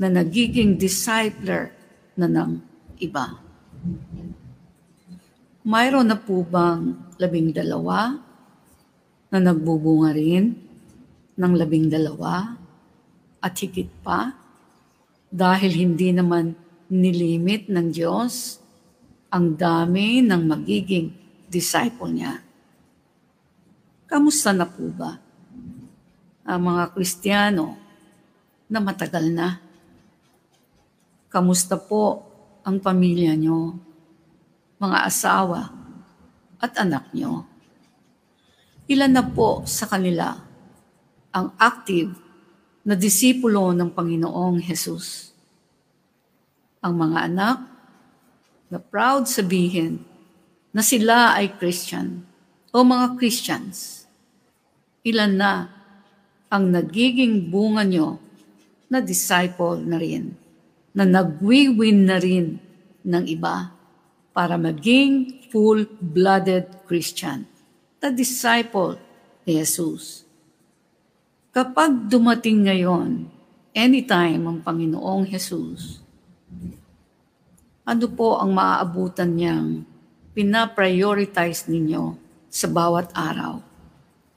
na 0.00 0.08
nagiging 0.08 0.80
discipler 0.80 1.68
na 2.16 2.24
ng 2.24 2.64
iba? 3.04 3.36
Mayroon 5.68 6.08
na 6.08 6.16
po 6.16 6.40
bang 6.48 6.96
labing 7.20 7.52
dalawa 7.52 8.16
na 9.28 9.36
nagbubunga 9.36 10.16
rin 10.16 10.56
ng 11.36 11.52
labing 11.52 11.92
dalawa 11.92 12.56
at 13.44 13.52
higit 13.60 13.92
pa 14.00 14.32
dahil 15.28 15.76
hindi 15.76 16.08
naman 16.16 16.56
nilimit 16.88 17.68
ng 17.68 17.92
Diyos 17.92 18.64
ang 19.28 19.60
dami 19.60 20.24
ng 20.24 20.40
magiging 20.48 21.12
disciple 21.52 22.16
niya. 22.16 22.40
Kamusta 24.08 24.56
na 24.56 24.64
po 24.64 24.88
ba 24.88 25.27
ang 26.48 26.60
mga 26.64 26.96
Kristiyano 26.96 27.76
na 28.72 28.80
matagal 28.80 29.28
na? 29.28 29.60
Kamusta 31.28 31.76
po 31.76 32.24
ang 32.64 32.80
pamilya 32.80 33.36
nyo, 33.36 33.76
mga 34.80 35.04
asawa 35.04 35.68
at 36.56 36.72
anak 36.80 37.12
nyo? 37.12 37.44
Ilan 38.88 39.12
na 39.12 39.20
po 39.20 39.68
sa 39.68 39.84
kanila 39.84 40.40
ang 41.36 41.52
active 41.60 42.16
na 42.88 42.96
disipulo 42.96 43.76
ng 43.76 43.92
Panginoong 43.92 44.64
Hesus? 44.64 45.36
Ang 46.80 46.96
mga 46.96 47.28
anak 47.28 47.58
na 48.72 48.80
proud 48.80 49.28
sabihin 49.28 50.00
na 50.72 50.80
sila 50.80 51.36
ay 51.36 51.52
Christian 51.60 52.24
o 52.72 52.80
mga 52.80 53.20
Christians. 53.20 54.08
Ilan 55.04 55.36
na 55.36 55.77
ang 56.48 56.72
nagiging 56.72 57.52
bunga 57.52 57.84
nyo 57.84 58.16
na 58.88 59.04
disciple 59.04 59.80
na 59.84 60.00
rin, 60.00 60.32
na 60.96 61.04
nagwiwin 61.04 62.08
na 62.08 62.16
rin 62.16 62.56
ng 63.04 63.24
iba 63.28 63.72
para 64.32 64.56
maging 64.56 65.44
full-blooded 65.52 66.88
Christian 66.88 67.48
the 67.98 68.14
disciple 68.14 68.94
ni 69.42 69.58
Jesus. 69.58 70.22
Kapag 71.50 72.06
dumating 72.06 72.70
ngayon, 72.70 73.26
anytime 73.74 74.46
ang 74.46 74.58
Panginoong 74.62 75.26
Jesus, 75.26 75.98
ano 77.82 78.06
po 78.12 78.38
ang 78.38 78.54
maaabutan 78.54 79.34
niyang 79.34 79.82
pinaprioritize 80.36 81.66
ninyo 81.66 82.14
sa 82.46 82.70
bawat 82.70 83.10
araw? 83.16 83.67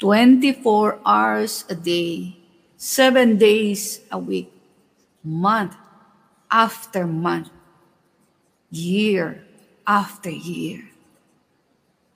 24 0.01 0.97
hours 1.05 1.61
a 1.69 1.77
day, 1.77 2.33
7 2.73 3.37
days 3.37 4.01
a 4.09 4.17
week, 4.17 4.49
month 5.21 5.77
after 6.49 7.05
month, 7.05 7.53
year 8.73 9.45
after 9.85 10.33
year. 10.33 10.89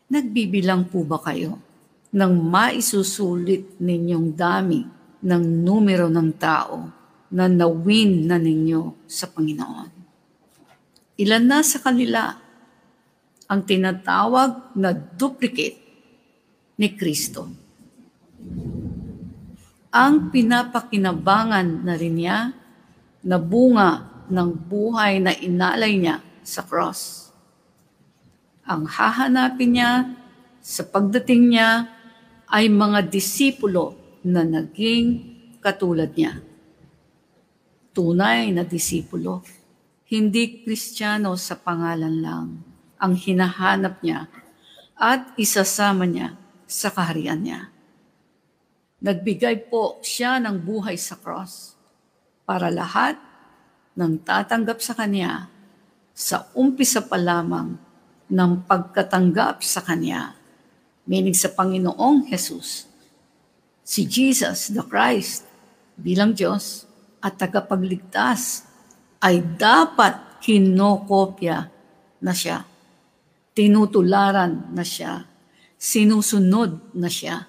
Nagbibilang 0.09 0.89
po 0.89 1.05
ba 1.05 1.21
kayo 1.21 1.61
ng 2.09 2.33
maisusulit 2.49 3.77
ninyong 3.77 4.33
dami 4.33 4.81
ng 5.21 5.43
numero 5.45 6.09
ng 6.09 6.29
tao 6.41 6.89
na 7.37 7.45
nawin 7.45 8.25
na 8.25 8.41
ninyo 8.41 9.05
sa 9.05 9.29
Panginoon? 9.29 9.91
Ilan 11.21 11.45
na 11.45 11.61
sa 11.61 11.77
kanila 11.85 12.33
ang 13.45 13.61
tinatawag 13.61 14.73
na 14.73 14.89
duplicate 14.89 15.77
ni 16.81 16.89
Kristo? 16.97 17.64
Ang 19.95 20.29
pinapakinabangan 20.29 21.87
na 21.87 21.93
rin 21.95 22.15
niya 22.19 22.51
na 23.23 23.37
bunga 23.39 24.23
ng 24.27 24.49
buhay 24.51 25.23
na 25.23 25.31
inalay 25.31 25.95
niya 25.95 26.19
sa 26.43 26.61
cross 26.65 27.25
ang 28.65 28.89
hahanapin 28.89 29.77
niya 29.77 29.91
sa 30.57 30.81
pagdating 30.81 31.53
niya 31.53 31.85
ay 32.49 32.65
mga 32.65 33.05
disipulo 33.05 33.93
na 34.25 34.41
naging 34.41 35.37
katulad 35.61 36.09
niya. 36.17 36.41
Tunay 37.93 38.49
na 38.49 38.65
disipulo, 38.65 39.45
hindi 40.09 40.65
kristyano 40.65 41.37
sa 41.37 41.61
pangalan 41.61 42.15
lang 42.17 42.45
ang 42.97 43.13
hinahanap 43.13 44.01
niya 44.01 44.25
at 44.97 45.37
isasama 45.37 46.09
niya 46.09 46.33
sa 46.65 46.89
kaharian 46.89 47.45
niya. 47.45 47.69
Nagbigay 49.05 49.69
po 49.69 50.01
siya 50.01 50.41
ng 50.41 50.65
buhay 50.65 50.97
sa 50.97 51.13
cross 51.13 51.77
para 52.41 52.73
lahat 52.73 53.13
ng 53.93 54.17
tatanggap 54.25 54.81
sa 54.81 54.97
Kanya 54.97 55.45
sa 56.09 56.49
umpisa 56.57 57.05
pa 57.05 57.13
lamang 57.13 57.77
ng 58.33 58.51
pagkatanggap 58.65 59.61
sa 59.61 59.85
Kanya, 59.85 60.33
meaning 61.05 61.37
sa 61.37 61.53
Panginoong 61.53 62.25
Jesus, 62.33 62.89
si 63.85 64.09
Jesus 64.09 64.73
the 64.73 64.81
Christ 64.81 65.45
bilang 65.93 66.33
Diyos 66.33 66.89
at 67.21 67.37
tagapagligtas 67.37 68.65
ay 69.21 69.45
dapat 69.53 70.41
kinokopya 70.41 71.69
na 72.25 72.33
siya, 72.33 72.65
tinutularan 73.53 74.73
na 74.73 74.81
siya, 74.81 75.29
sinusunod 75.77 76.97
na 76.97 77.05
siya. 77.05 77.45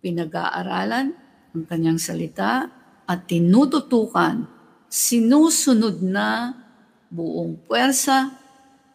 Pinag-aaralan 0.00 1.06
ang 1.52 1.64
kanyang 1.68 2.00
salita 2.00 2.68
at 3.04 3.26
tinututukan, 3.28 4.48
sinusunod 4.88 6.00
na 6.00 6.56
buong 7.12 7.60
puwersa 7.66 8.32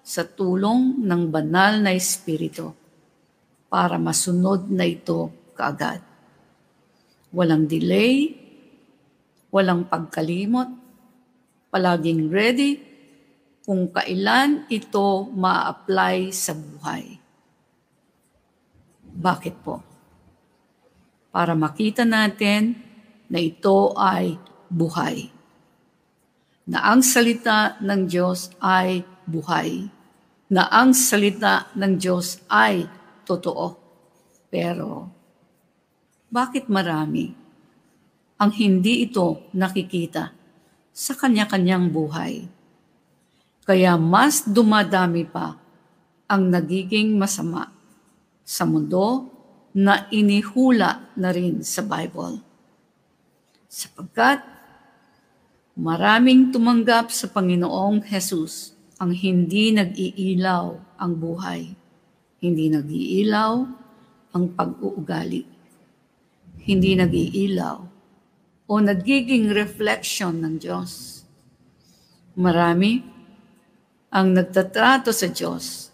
sa 0.05 0.23
tulong 0.23 1.01
ng 1.01 1.23
banal 1.33 1.81
na 1.81 1.93
Espiritu 1.97 2.71
para 3.67 3.97
masunod 3.97 4.69
na 4.69 4.85
ito 4.85 5.33
kaagad. 5.57 5.99
Walang 7.35 7.67
delay, 7.67 8.31
walang 9.51 9.89
pagkalimot, 9.89 10.69
palaging 11.73 12.31
ready 12.31 12.79
kung 13.65 13.89
kailan 13.89 14.69
ito 14.71 15.27
ma-apply 15.33 16.29
sa 16.31 16.53
buhay. 16.53 17.17
Bakit 19.15 19.55
po? 19.65 19.94
Para 21.36 21.52
makita 21.52 22.08
natin 22.08 22.80
na 23.28 23.43
ito 23.43 23.91
ay 24.00 24.39
buhay. 24.71 25.28
Na 26.71 26.95
ang 26.95 27.04
salita 27.04 27.76
ng 27.84 28.08
Diyos 28.08 28.56
ay 28.63 29.04
buhay 29.28 29.91
na 30.50 30.69
ang 30.69 30.93
salita 30.93 31.74
ng 31.74 31.98
Diyos 31.98 32.41
ay 32.50 32.86
totoo. 33.26 33.65
Pero, 34.50 35.10
bakit 36.30 36.69
marami 36.69 37.34
ang 38.38 38.52
hindi 38.54 39.10
ito 39.10 39.50
nakikita 39.58 40.32
sa 40.93 41.13
kanya-kanyang 41.17 41.89
buhay? 41.89 42.45
Kaya 43.65 43.98
mas 43.98 44.45
dumadami 44.45 45.26
pa 45.26 45.58
ang 46.30 46.54
nagiging 46.54 47.17
masama 47.17 47.74
sa 48.45 48.69
mundo 48.69 49.35
na 49.75 50.07
inihula 50.07 51.11
na 51.19 51.35
rin 51.35 51.59
sa 51.59 51.83
Bible. 51.83 52.39
Sapagkat 53.67 54.39
maraming 55.75 56.55
tumanggap 56.55 57.11
sa 57.11 57.27
Panginoong 57.27 57.99
Jesus 58.07 58.71
ang 58.95 59.11
hindi 59.11 59.75
nag-iilaw 59.75 60.95
ang 60.95 61.11
buhay. 61.19 61.75
Hindi 62.39 62.71
nag-iilaw 62.71 63.53
ang 64.31 64.45
pag-uugali. 64.55 65.55
hindi 66.65 66.97
nag-iilaw 66.97 67.77
o 68.65 68.73
nagiging 68.81 69.53
reflection 69.53 70.41
ng 70.41 70.57
Diyos. 70.57 71.21
Marami 72.41 73.05
ang 74.09 74.33
nagtatrato 74.33 75.13
sa 75.13 75.29
Diyos 75.29 75.93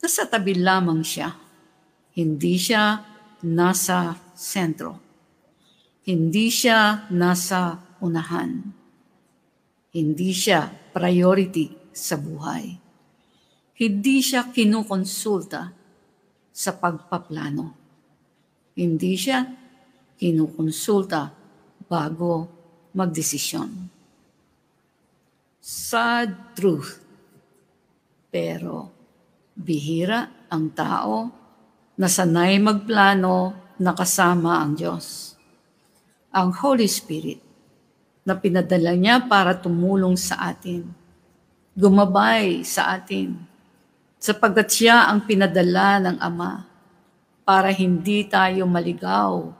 na 0.00 0.08
sa 0.08 0.24
tabi 0.24 0.56
lamang 0.56 1.04
siya. 1.04 1.36
Hindi 2.12 2.60
siya 2.60 3.00
nasa 3.48 4.12
sentro. 4.36 5.00
Hindi 6.04 6.52
siya 6.52 7.08
nasa 7.08 7.78
unahan. 8.04 8.60
Hindi 9.92 10.30
siya 10.34 10.68
priority 10.92 11.92
sa 11.94 12.20
buhay. 12.20 12.76
Hindi 13.80 14.20
siya 14.20 14.52
kinukonsulta 14.52 15.72
sa 16.52 16.70
pagpaplano. 16.76 17.66
Hindi 18.76 19.12
siya 19.16 19.40
kinukonsulta 20.20 21.32
bago 21.88 22.32
magdesisyon. 22.92 23.70
Sad 25.60 26.56
truth. 26.56 27.00
Pero 28.32 28.88
bihira 29.56 30.48
ang 30.48 30.72
tao 30.72 31.41
na 32.02 32.10
sanay 32.10 32.58
magplano 32.58 33.54
na 33.78 33.94
kasama 33.94 34.58
ang 34.58 34.74
Diyos. 34.74 35.38
Ang 36.34 36.50
Holy 36.50 36.90
Spirit 36.90 37.38
na 38.26 38.34
pinadala 38.34 38.98
niya 38.98 39.22
para 39.22 39.54
tumulong 39.54 40.18
sa 40.18 40.50
atin, 40.50 40.82
gumabay 41.78 42.66
sa 42.66 42.98
atin, 42.98 43.38
sapagkat 44.18 44.66
siya 44.66 45.06
ang 45.14 45.22
pinadala 45.30 46.02
ng 46.02 46.18
Ama 46.18 46.66
para 47.46 47.70
hindi 47.70 48.26
tayo 48.26 48.66
maligaw, 48.66 49.54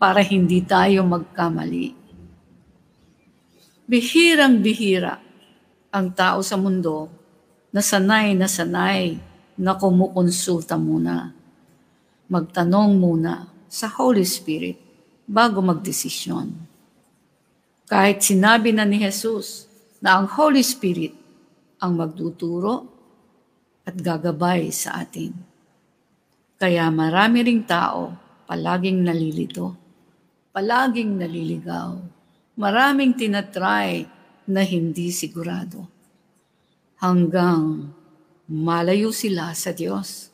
para 0.00 0.24
hindi 0.24 0.64
tayo 0.64 1.04
magkamali. 1.04 1.92
Bihirang 3.84 4.64
bihira 4.64 5.20
ang 5.92 6.08
tao 6.16 6.40
sa 6.40 6.56
mundo 6.56 7.12
na 7.68 7.84
sanay 7.84 8.32
na 8.32 8.48
sanay 8.48 9.20
na 9.60 9.76
kumukonsulta 9.76 10.80
muna. 10.80 11.36
Magtanong 12.26 12.98
muna 12.98 13.46
sa 13.70 13.86
Holy 13.86 14.26
Spirit 14.26 14.78
bago 15.26 15.62
magdesisyon. 15.62 16.50
Kahit 17.86 18.26
sinabi 18.26 18.74
na 18.74 18.82
ni 18.82 18.98
Jesus 18.98 19.70
na 20.02 20.18
ang 20.18 20.26
Holy 20.26 20.62
Spirit 20.62 21.14
ang 21.78 21.94
magduturo 21.94 22.82
at 23.86 23.94
gagabay 23.94 24.74
sa 24.74 24.98
atin. 24.98 25.30
Kaya 26.58 26.90
marami 26.90 27.46
ring 27.46 27.62
tao 27.62 28.10
palaging 28.46 29.06
nalilito, 29.06 29.74
palaging 30.50 31.22
naliligaw, 31.22 31.94
maraming 32.58 33.14
tinatry 33.14 34.08
na 34.50 34.62
hindi 34.66 35.14
sigurado. 35.14 35.86
Hanggang 36.98 37.92
malayo 38.50 39.12
sila 39.12 39.52
sa 39.52 39.74
Diyos 39.74 40.25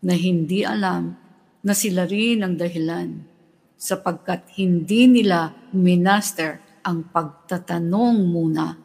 na 0.00 0.16
hindi 0.16 0.64
alam 0.64 1.12
na 1.60 1.76
sila 1.76 2.08
rin 2.08 2.40
ang 2.40 2.56
dahilan 2.56 3.20
sapagkat 3.76 4.56
hindi 4.56 5.08
nila 5.08 5.52
minaster 5.72 6.60
ang 6.84 7.08
pagtatanong 7.12 8.16
muna 8.28 8.76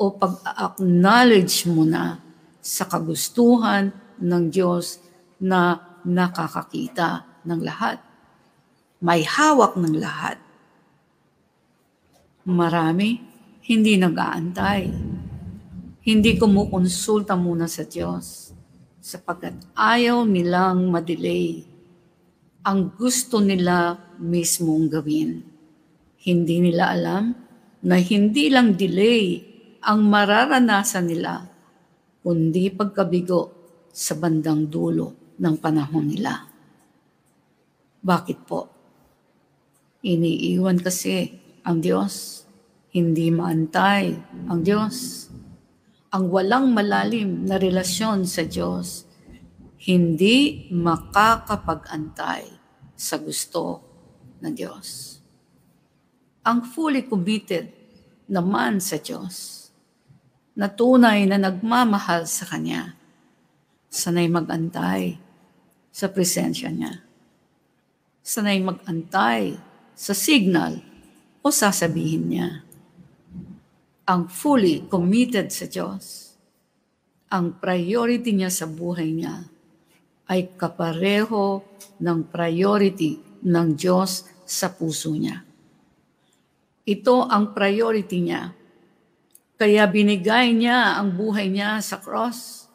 o 0.00 0.04
pag-acknowledge 0.16 1.68
muna 1.68 2.20
sa 2.60 2.88
kagustuhan 2.88 3.92
ng 4.20 4.44
Diyos 4.48 5.00
na 5.40 5.76
nakakakita 6.04 7.42
ng 7.44 7.60
lahat. 7.60 8.00
May 9.02 9.26
hawak 9.26 9.76
ng 9.76 9.94
lahat. 9.98 10.38
Marami 12.48 13.20
hindi 13.68 13.98
nag-aantay. 14.00 14.82
Hindi 16.02 16.30
kumukonsulta 16.34 17.38
muna 17.38 17.70
sa 17.70 17.86
Diyos 17.86 18.51
sapagkat 19.02 19.58
ayaw 19.74 20.22
nilang 20.22 20.86
madelay 20.86 21.66
ang 22.62 22.94
gusto 22.94 23.42
nila 23.42 23.98
mismong 24.22 24.86
gawin. 24.86 25.42
Hindi 26.22 26.70
nila 26.70 26.94
alam 26.94 27.34
na 27.82 27.98
hindi 27.98 28.46
lang 28.46 28.78
delay 28.78 29.42
ang 29.82 30.06
mararanasan 30.06 31.10
nila, 31.10 31.42
kundi 32.22 32.70
pagkabigo 32.70 33.50
sa 33.90 34.14
bandang 34.14 34.70
dulo 34.70 35.34
ng 35.42 35.54
panahon 35.58 36.06
nila. 36.06 36.46
Bakit 37.98 38.38
po? 38.46 38.70
Iniiwan 40.06 40.78
kasi 40.78 41.34
ang 41.66 41.82
Diyos. 41.82 42.46
Hindi 42.94 43.34
maantay 43.34 44.14
ang 44.46 44.62
Diyos. 44.62 45.26
Ang 46.12 46.28
walang 46.28 46.76
malalim 46.76 47.48
na 47.48 47.56
relasyon 47.56 48.28
sa 48.28 48.44
Diyos 48.44 49.08
hindi 49.82 50.68
makakapag-antay 50.70 52.44
sa 52.94 53.16
gusto 53.18 53.80
ng 54.38 54.52
Diyos. 54.54 55.18
Ang 56.46 56.68
fully 56.68 57.08
committed 57.08 57.72
naman 58.30 58.78
sa 58.78 59.00
Diyos, 59.00 59.62
na 60.52 60.68
tunay 60.68 61.24
na 61.24 61.40
nagmamahal 61.40 62.28
sa 62.28 62.44
Kanya, 62.44 62.92
sanay 63.88 64.28
mag-antay 64.28 65.16
sa 65.88 66.12
presensya 66.12 66.68
niya. 66.68 67.00
Sanay 68.20 68.60
mag-antay 68.60 69.56
sa 69.96 70.12
signal 70.12 70.84
o 71.40 71.48
sasabihin 71.48 72.28
niya. 72.28 72.50
Ang 74.02 74.26
fully 74.26 74.90
committed 74.90 75.54
sa 75.54 75.70
Diyos, 75.70 76.34
ang 77.30 77.54
priority 77.62 78.34
niya 78.34 78.50
sa 78.50 78.66
buhay 78.66 79.14
niya 79.14 79.46
ay 80.26 80.58
kapareho 80.58 81.62
ng 82.02 82.18
priority 82.26 83.22
ng 83.46 83.68
Diyos 83.78 84.26
sa 84.42 84.74
puso 84.74 85.14
niya. 85.14 85.46
Ito 86.82 87.30
ang 87.30 87.54
priority 87.54 88.18
niya. 88.26 88.50
Kaya 89.54 89.86
binigay 89.86 90.50
niya 90.50 90.98
ang 90.98 91.14
buhay 91.14 91.46
niya 91.46 91.78
sa 91.78 92.02
cross 92.02 92.66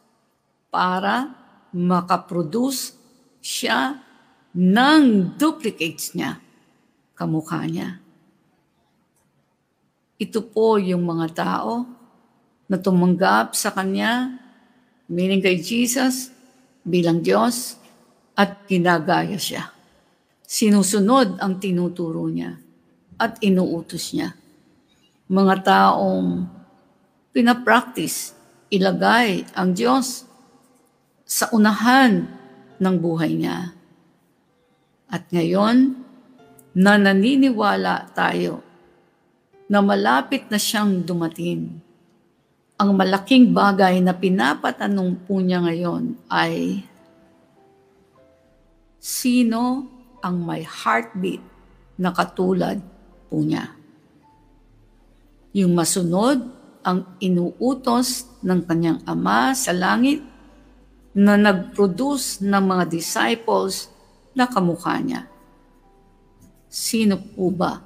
para 0.72 1.36
makaproduce 1.76 2.96
siya 3.44 4.00
ng 4.56 5.36
duplicates 5.36 6.16
niya, 6.16 6.40
kamukha 7.20 7.68
niya. 7.68 8.00
Ito 10.18 10.42
po 10.50 10.82
yung 10.82 11.06
mga 11.06 11.28
tao 11.38 11.86
na 12.66 12.82
tumanggap 12.82 13.54
sa 13.54 13.70
Kanya, 13.70 14.34
meaning 15.06 15.46
kay 15.46 15.62
Jesus, 15.62 16.34
bilang 16.82 17.22
Diyos 17.22 17.78
at 18.34 18.66
ginagaya 18.66 19.38
siya. 19.38 19.70
Sinusunod 20.42 21.38
ang 21.38 21.62
tinuturo 21.62 22.26
niya 22.34 22.58
at 23.22 23.38
inuutos 23.46 24.18
niya. 24.18 24.34
Mga 25.30 25.56
taong 25.62 26.50
pinapractice, 27.30 28.34
ilagay 28.74 29.46
ang 29.54 29.78
Diyos 29.78 30.26
sa 31.28 31.46
unahan 31.54 32.26
ng 32.82 32.96
buhay 32.98 33.38
niya. 33.38 33.76
At 35.14 35.30
ngayon, 35.30 36.08
na 36.78 36.94
naniniwala 36.98 38.14
tayo 38.14 38.67
na 39.68 39.84
malapit 39.84 40.48
na 40.48 40.56
siyang 40.56 41.04
dumating 41.04 41.84
ang 42.78 42.94
malaking 42.94 43.52
bagay 43.52 43.98
na 44.00 44.14
pinapatanong 44.14 45.26
po 45.26 45.42
niya 45.42 45.66
ngayon 45.66 46.14
ay, 46.30 46.86
sino 49.02 49.90
ang 50.22 50.46
may 50.46 50.62
heartbeat 50.62 51.42
na 51.98 52.14
katulad 52.14 52.78
po 53.34 53.42
niya? 53.42 53.74
Yung 55.58 55.74
masunod 55.74 56.38
ang 56.86 57.18
inuutos 57.18 58.30
ng 58.46 58.62
kanyang 58.64 59.02
ama 59.10 59.58
sa 59.58 59.74
langit 59.74 60.22
na 61.18 61.34
nag-produce 61.34 62.46
ng 62.46 62.62
mga 62.62 62.94
disciples 62.94 63.90
na 64.38 64.46
kamukha 64.46 65.02
niya. 65.02 65.26
Sino 66.70 67.18
po 67.18 67.50
ba 67.50 67.82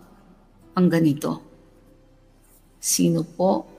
ang 0.75 0.91
ganito? 0.91 1.50
Sino 2.81 3.21
po 3.21 3.69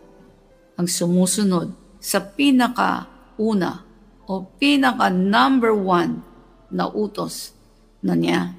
ang 0.79 0.87
sumusunod 0.87 1.99
sa 1.99 2.23
pinaka-una 2.23 3.83
o 4.31 4.47
pinaka-number 4.57 5.75
one 5.75 6.23
na 6.71 6.87
utos 6.87 7.51
na 7.99 8.15
niya. 8.15 8.55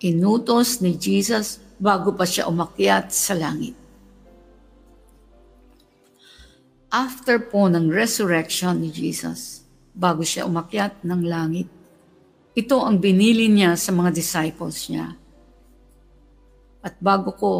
Inutos 0.00 0.80
ni 0.80 0.96
Jesus 0.96 1.60
bago 1.76 2.16
pa 2.16 2.24
siya 2.24 2.48
umakyat 2.48 3.12
sa 3.12 3.36
langit. 3.36 3.76
After 6.90 7.36
po 7.38 7.68
ng 7.68 7.92
resurrection 7.92 8.80
ni 8.80 8.88
Jesus, 8.88 9.62
bago 9.92 10.24
siya 10.24 10.48
umakyat 10.48 11.04
ng 11.04 11.22
langit, 11.28 11.68
Ito 12.50 12.82
ang 12.82 12.98
binili 12.98 13.46
niya 13.46 13.78
sa 13.78 13.94
mga 13.94 14.10
disciples 14.10 14.90
niya. 14.90 15.14
At 16.82 16.98
bago 16.98 17.30
ko 17.38 17.50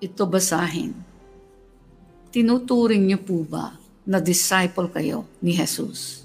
ito 0.00 0.24
basahin, 0.24 0.96
tinuturing 2.38 3.10
niyo 3.10 3.18
po 3.18 3.42
ba 3.42 3.74
na 4.06 4.22
disciple 4.22 4.86
kayo 4.94 5.26
ni 5.42 5.58
Jesus? 5.58 6.22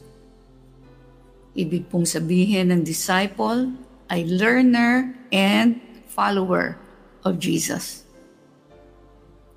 Ibig 1.58 1.89
pong 1.89 2.06
sabihin 2.06 2.69
ng 2.69 2.86
disciple 2.86 3.73
ay 4.13 4.21
learner 4.30 5.17
and 5.34 5.82
follower 6.13 6.78
of 7.26 7.41
Jesus. 7.41 8.06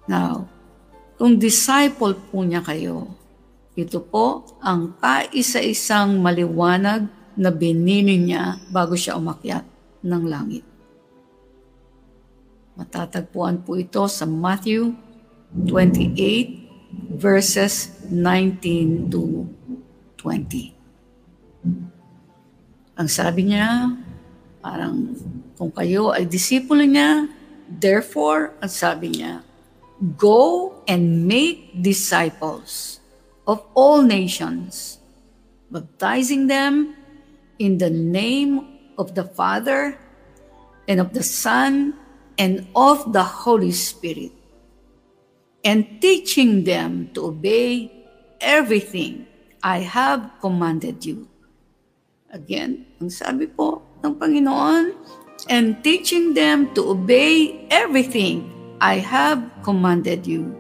Now, 0.08 0.48
kung 1.20 1.36
disciple 1.36 2.16
po 2.16 2.40
niya 2.40 2.64
kayo, 2.64 3.04
ito 3.76 4.00
po 4.00 4.48
ang 4.64 4.96
kaisa-isang 4.96 6.16
maliwanag 6.24 7.04
na 7.36 7.52
binili 7.52 8.16
niya 8.16 8.56
bago 8.72 8.96
siya 8.96 9.20
umakyat 9.20 9.68
ng 10.00 10.24
langit. 10.24 10.64
Matatagpuan 12.80 13.60
po 13.60 13.76
ito 13.76 14.08
sa 14.08 14.24
Matthew 14.24 14.96
28 15.54 17.14
verses 17.16 17.90
19 18.11 19.11
to 19.11 19.46
20. 20.20 20.74
Ang 22.96 23.09
sabi 23.12 23.52
niya, 23.52 23.92
parang 24.64 25.14
kung 25.56 25.72
kayo 25.72 26.12
ay 26.12 26.24
disipulo 26.28 26.85
niya, 26.85 27.28
therefore, 27.68 28.56
ang 28.61 28.72
sabi 28.72 29.16
niya, 29.16 29.44
go 30.20 30.72
and 30.85 31.24
make 31.24 31.72
disciples 31.80 33.00
of 33.48 33.64
all 33.72 34.04
nations, 34.04 35.00
baptizing 35.72 36.46
them 36.48 36.92
in 37.59 37.80
the 37.80 37.88
name 37.88 38.76
of 39.00 39.16
the 39.16 39.24
Father 39.24 39.96
and 40.88 41.00
of 41.00 41.16
the 41.16 41.24
Son 41.24 41.96
and 42.37 42.68
of 42.76 43.12
the 43.16 43.24
Holy 43.48 43.72
Spirit, 43.72 44.36
and 45.66 45.98
teaching 45.98 46.62
them 46.62 47.11
to 47.11 47.35
obey 47.35 47.90
everything 48.38 49.26
I 49.66 49.83
have 49.83 50.31
commanded 50.38 51.02
you. 51.02 51.26
Again, 52.31 52.87
ang 53.02 53.11
sabi 53.11 53.50
po 53.50 53.83
ng 54.07 54.14
Panginoon, 54.14 54.94
and 55.50 55.83
teaching 55.83 56.38
them 56.38 56.70
to 56.79 56.94
obey 56.94 57.66
everything 57.74 58.46
I 58.79 59.02
have 59.02 59.42
commanded 59.66 60.22
you. 60.22 60.55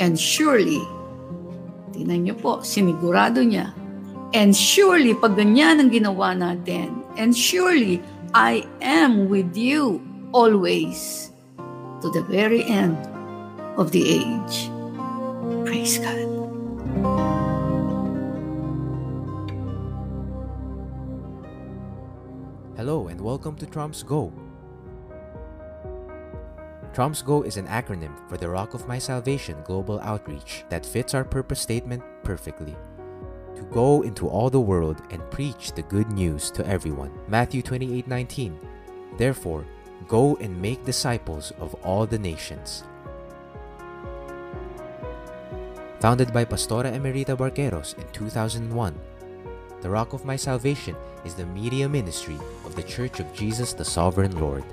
And 0.00 0.16
surely, 0.16 0.80
tinan 1.92 2.24
niyo 2.24 2.40
po, 2.40 2.64
sinigurado 2.64 3.44
niya, 3.44 3.76
And 4.34 4.50
surely, 4.50 5.14
pag 5.14 5.38
ganyan 5.38 5.78
ang 5.78 5.94
ginawa 5.94 6.34
natin, 6.34 7.06
and 7.14 7.30
surely, 7.30 8.02
I 8.34 8.66
am 8.82 9.30
with 9.30 9.54
you 9.54 10.02
always 10.34 11.30
to 12.02 12.10
the 12.10 12.26
very 12.26 12.66
end 12.66 12.98
of 13.76 13.90
the 13.90 14.08
age. 14.08 14.70
Praise 15.66 15.98
God. 15.98 16.30
Hello 22.76 23.08
and 23.08 23.20
welcome 23.20 23.56
to 23.56 23.66
Trumps 23.66 24.02
Go. 24.02 24.32
Trumps 26.92 27.22
Go 27.22 27.42
is 27.42 27.56
an 27.56 27.66
acronym 27.66 28.14
for 28.28 28.36
the 28.36 28.48
Rock 28.48 28.74
of 28.74 28.86
My 28.86 28.98
Salvation 28.98 29.56
Global 29.64 29.98
Outreach 30.00 30.64
that 30.68 30.86
fits 30.86 31.12
our 31.12 31.24
purpose 31.24 31.60
statement 31.60 32.02
perfectly 32.22 32.76
to 33.56 33.62
go 33.72 34.02
into 34.02 34.28
all 34.28 34.50
the 34.50 34.60
world 34.60 35.02
and 35.10 35.28
preach 35.30 35.72
the 35.72 35.82
good 35.82 36.10
news 36.12 36.50
to 36.52 36.64
everyone. 36.66 37.10
Matthew 37.26 37.62
28:19. 37.62 38.56
Therefore, 39.18 39.64
go 40.06 40.36
and 40.36 40.60
make 40.60 40.84
disciples 40.84 41.52
of 41.58 41.74
all 41.82 42.06
the 42.06 42.18
nations. 42.18 42.84
Founded 46.04 46.34
by 46.34 46.44
Pastora 46.44 46.92
Emerita 46.92 47.34
Barqueros 47.34 47.96
in 47.96 48.04
2001, 48.12 48.94
The 49.80 49.88
Rock 49.88 50.12
of 50.12 50.26
My 50.26 50.36
Salvation 50.36 50.94
is 51.24 51.34
the 51.34 51.46
media 51.46 51.88
ministry 51.88 52.36
of 52.66 52.76
the 52.76 52.82
Church 52.82 53.20
of 53.20 53.32
Jesus 53.32 53.72
the 53.72 53.86
Sovereign 53.86 54.38
Lord. 54.38 54.64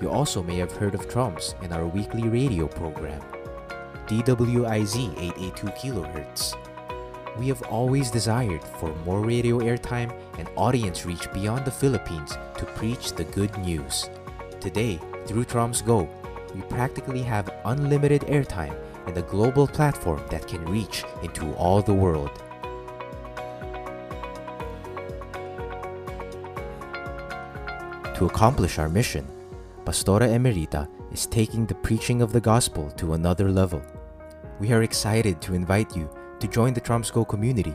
You 0.00 0.10
also 0.10 0.44
may 0.44 0.58
have 0.58 0.70
heard 0.70 0.94
of 0.94 1.08
Trumps 1.08 1.56
in 1.62 1.72
our 1.72 1.88
weekly 1.88 2.28
radio 2.28 2.68
program, 2.68 3.20
DWIZ 4.06 5.18
882 5.18 5.66
kHz. 5.74 6.54
We 7.36 7.48
have 7.48 7.62
always 7.62 8.08
desired 8.08 8.62
for 8.78 8.94
more 9.04 9.22
radio 9.22 9.58
airtime 9.58 10.14
and 10.38 10.48
audience 10.54 11.04
reach 11.04 11.26
beyond 11.32 11.64
the 11.64 11.72
Philippines 11.72 12.38
to 12.58 12.64
preach 12.78 13.10
the 13.14 13.24
good 13.24 13.58
news. 13.58 14.08
Today, 14.60 15.00
through 15.26 15.46
Troms 15.46 15.84
Go, 15.84 16.08
we 16.54 16.60
practically 16.62 17.22
have 17.22 17.50
unlimited 17.64 18.20
airtime 18.28 18.76
and 19.06 19.16
a 19.16 19.22
global 19.22 19.66
platform 19.66 20.22
that 20.30 20.46
can 20.46 20.64
reach 20.66 21.04
into 21.22 21.52
all 21.54 21.82
the 21.82 21.94
world. 21.94 22.30
To 28.16 28.26
accomplish 28.26 28.78
our 28.78 28.88
mission, 28.88 29.26
Pastora 29.84 30.28
Emerita 30.28 30.86
is 31.10 31.26
taking 31.26 31.64
the 31.64 31.74
preaching 31.74 32.20
of 32.20 32.32
the 32.32 32.40
gospel 32.40 32.90
to 32.92 33.14
another 33.14 33.50
level. 33.50 33.82
We 34.60 34.72
are 34.72 34.82
excited 34.82 35.40
to 35.40 35.54
invite 35.54 35.96
you 35.96 36.10
to 36.38 36.46
join 36.46 36.74
the 36.74 36.82
Tromsco 36.82 37.26
community. 37.26 37.74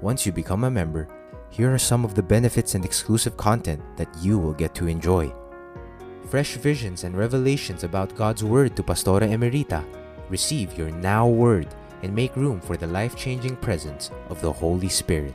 Once 0.00 0.24
you 0.24 0.32
become 0.32 0.64
a 0.64 0.70
member, 0.70 1.06
here 1.50 1.72
are 1.72 1.78
some 1.78 2.04
of 2.04 2.14
the 2.14 2.22
benefits 2.22 2.74
and 2.74 2.84
exclusive 2.84 3.36
content 3.36 3.82
that 3.96 4.08
you 4.20 4.38
will 4.38 4.54
get 4.54 4.74
to 4.76 4.86
enjoy. 4.86 5.32
Fresh 6.28 6.56
visions 6.56 7.04
and 7.04 7.16
revelations 7.16 7.84
about 7.84 8.16
God's 8.16 8.44
Word 8.44 8.76
to 8.76 8.82
Pastora 8.82 9.28
Emerita. 9.28 9.84
Receive 10.28 10.76
your 10.76 10.90
now 10.90 11.26
word 11.26 11.68
and 12.02 12.14
make 12.14 12.36
room 12.36 12.60
for 12.60 12.76
the 12.76 12.86
life 12.86 13.16
changing 13.16 13.56
presence 13.56 14.10
of 14.28 14.40
the 14.40 14.52
Holy 14.52 14.88
Spirit. 14.88 15.34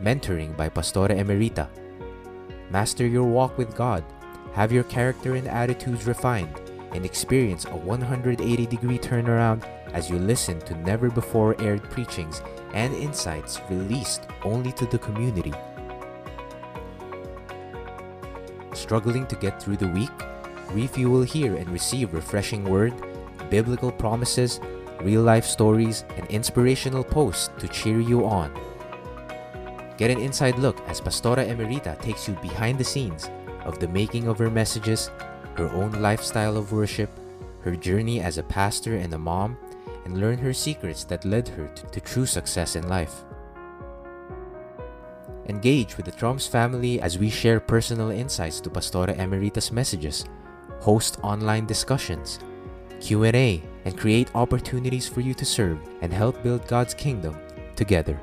Mentoring 0.00 0.56
by 0.56 0.68
Pastora 0.68 1.10
Emerita. 1.10 1.68
Master 2.70 3.06
your 3.06 3.24
walk 3.24 3.58
with 3.58 3.74
God, 3.74 4.04
have 4.52 4.72
your 4.72 4.84
character 4.84 5.34
and 5.34 5.48
attitudes 5.48 6.06
refined, 6.06 6.60
and 6.92 7.04
experience 7.04 7.64
a 7.64 7.76
180 7.76 8.66
degree 8.66 8.98
turnaround 8.98 9.66
as 9.92 10.08
you 10.08 10.18
listen 10.18 10.60
to 10.60 10.76
never 10.78 11.10
before 11.10 11.60
aired 11.60 11.82
preachings 11.90 12.42
and 12.74 12.94
insights 12.94 13.60
released 13.68 14.28
only 14.44 14.72
to 14.72 14.86
the 14.86 14.98
community. 14.98 15.52
Struggling 18.72 19.26
to 19.26 19.36
get 19.36 19.62
through 19.62 19.76
the 19.76 19.88
week? 19.88 20.10
Refuel 20.70 21.22
here 21.22 21.56
and 21.56 21.68
receive 21.70 22.12
refreshing 22.14 22.64
word, 22.64 22.92
biblical 23.50 23.92
promises, 23.92 24.60
real 25.00 25.22
life 25.22 25.44
stories, 25.44 26.04
and 26.16 26.26
inspirational 26.28 27.04
posts 27.04 27.50
to 27.58 27.68
cheer 27.68 28.00
you 28.00 28.24
on. 28.24 28.52
Get 29.96 30.10
an 30.10 30.18
inside 30.18 30.58
look 30.58 30.80
as 30.88 31.00
Pastora 31.00 31.46
Emerita 31.46 32.00
takes 32.00 32.26
you 32.26 32.34
behind 32.42 32.78
the 32.78 32.84
scenes 32.84 33.30
of 33.64 33.78
the 33.78 33.88
making 33.88 34.28
of 34.28 34.38
her 34.38 34.50
messages, 34.50 35.10
her 35.56 35.68
own 35.70 35.92
lifestyle 35.92 36.56
of 36.56 36.72
worship, 36.72 37.10
her 37.62 37.76
journey 37.76 38.20
as 38.20 38.38
a 38.38 38.42
pastor 38.42 38.96
and 38.96 39.12
a 39.14 39.18
mom, 39.18 39.56
and 40.04 40.18
learn 40.18 40.38
her 40.38 40.52
secrets 40.52 41.04
that 41.04 41.24
led 41.24 41.48
her 41.48 41.68
to, 41.68 41.86
to 41.86 42.00
true 42.00 42.26
success 42.26 42.76
in 42.76 42.88
life. 42.88 43.24
Engage 45.48 45.96
with 45.96 46.06
the 46.06 46.12
Troms 46.12 46.48
family 46.48 47.00
as 47.00 47.18
we 47.18 47.30
share 47.30 47.60
personal 47.60 48.10
insights 48.10 48.60
to 48.60 48.70
Pastora 48.70 49.14
Emerita's 49.16 49.70
messages, 49.70 50.24
host 50.80 51.18
online 51.22 51.66
discussions, 51.66 52.38
Q&A, 53.00 53.62
and 53.84 53.98
create 53.98 54.34
opportunities 54.34 55.06
for 55.08 55.20
you 55.20 55.34
to 55.34 55.44
serve 55.44 55.78
and 56.00 56.12
help 56.12 56.42
build 56.42 56.66
God's 56.66 56.94
kingdom 56.94 57.36
together. 57.76 58.18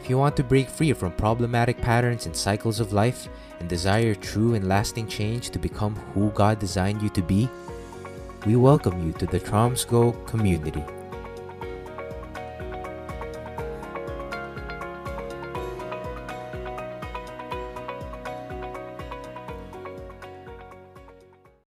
If 0.00 0.10
you 0.10 0.18
want 0.18 0.36
to 0.36 0.44
break 0.44 0.68
free 0.68 0.92
from 0.92 1.12
problematic 1.12 1.80
patterns 1.80 2.26
and 2.26 2.34
cycles 2.34 2.80
of 2.80 2.92
life 2.92 3.28
and 3.60 3.68
desire 3.68 4.16
true 4.16 4.54
and 4.54 4.68
lasting 4.68 5.06
change 5.06 5.50
to 5.50 5.60
become 5.60 5.94
who 6.14 6.30
God 6.30 6.58
designed 6.58 7.02
you 7.02 7.08
to 7.10 7.22
be, 7.22 7.48
we 8.44 8.56
welcome 8.56 9.06
you 9.06 9.12
to 9.12 9.26
the 9.26 9.38
Tromsgo 9.38 10.26
community. 10.26 10.82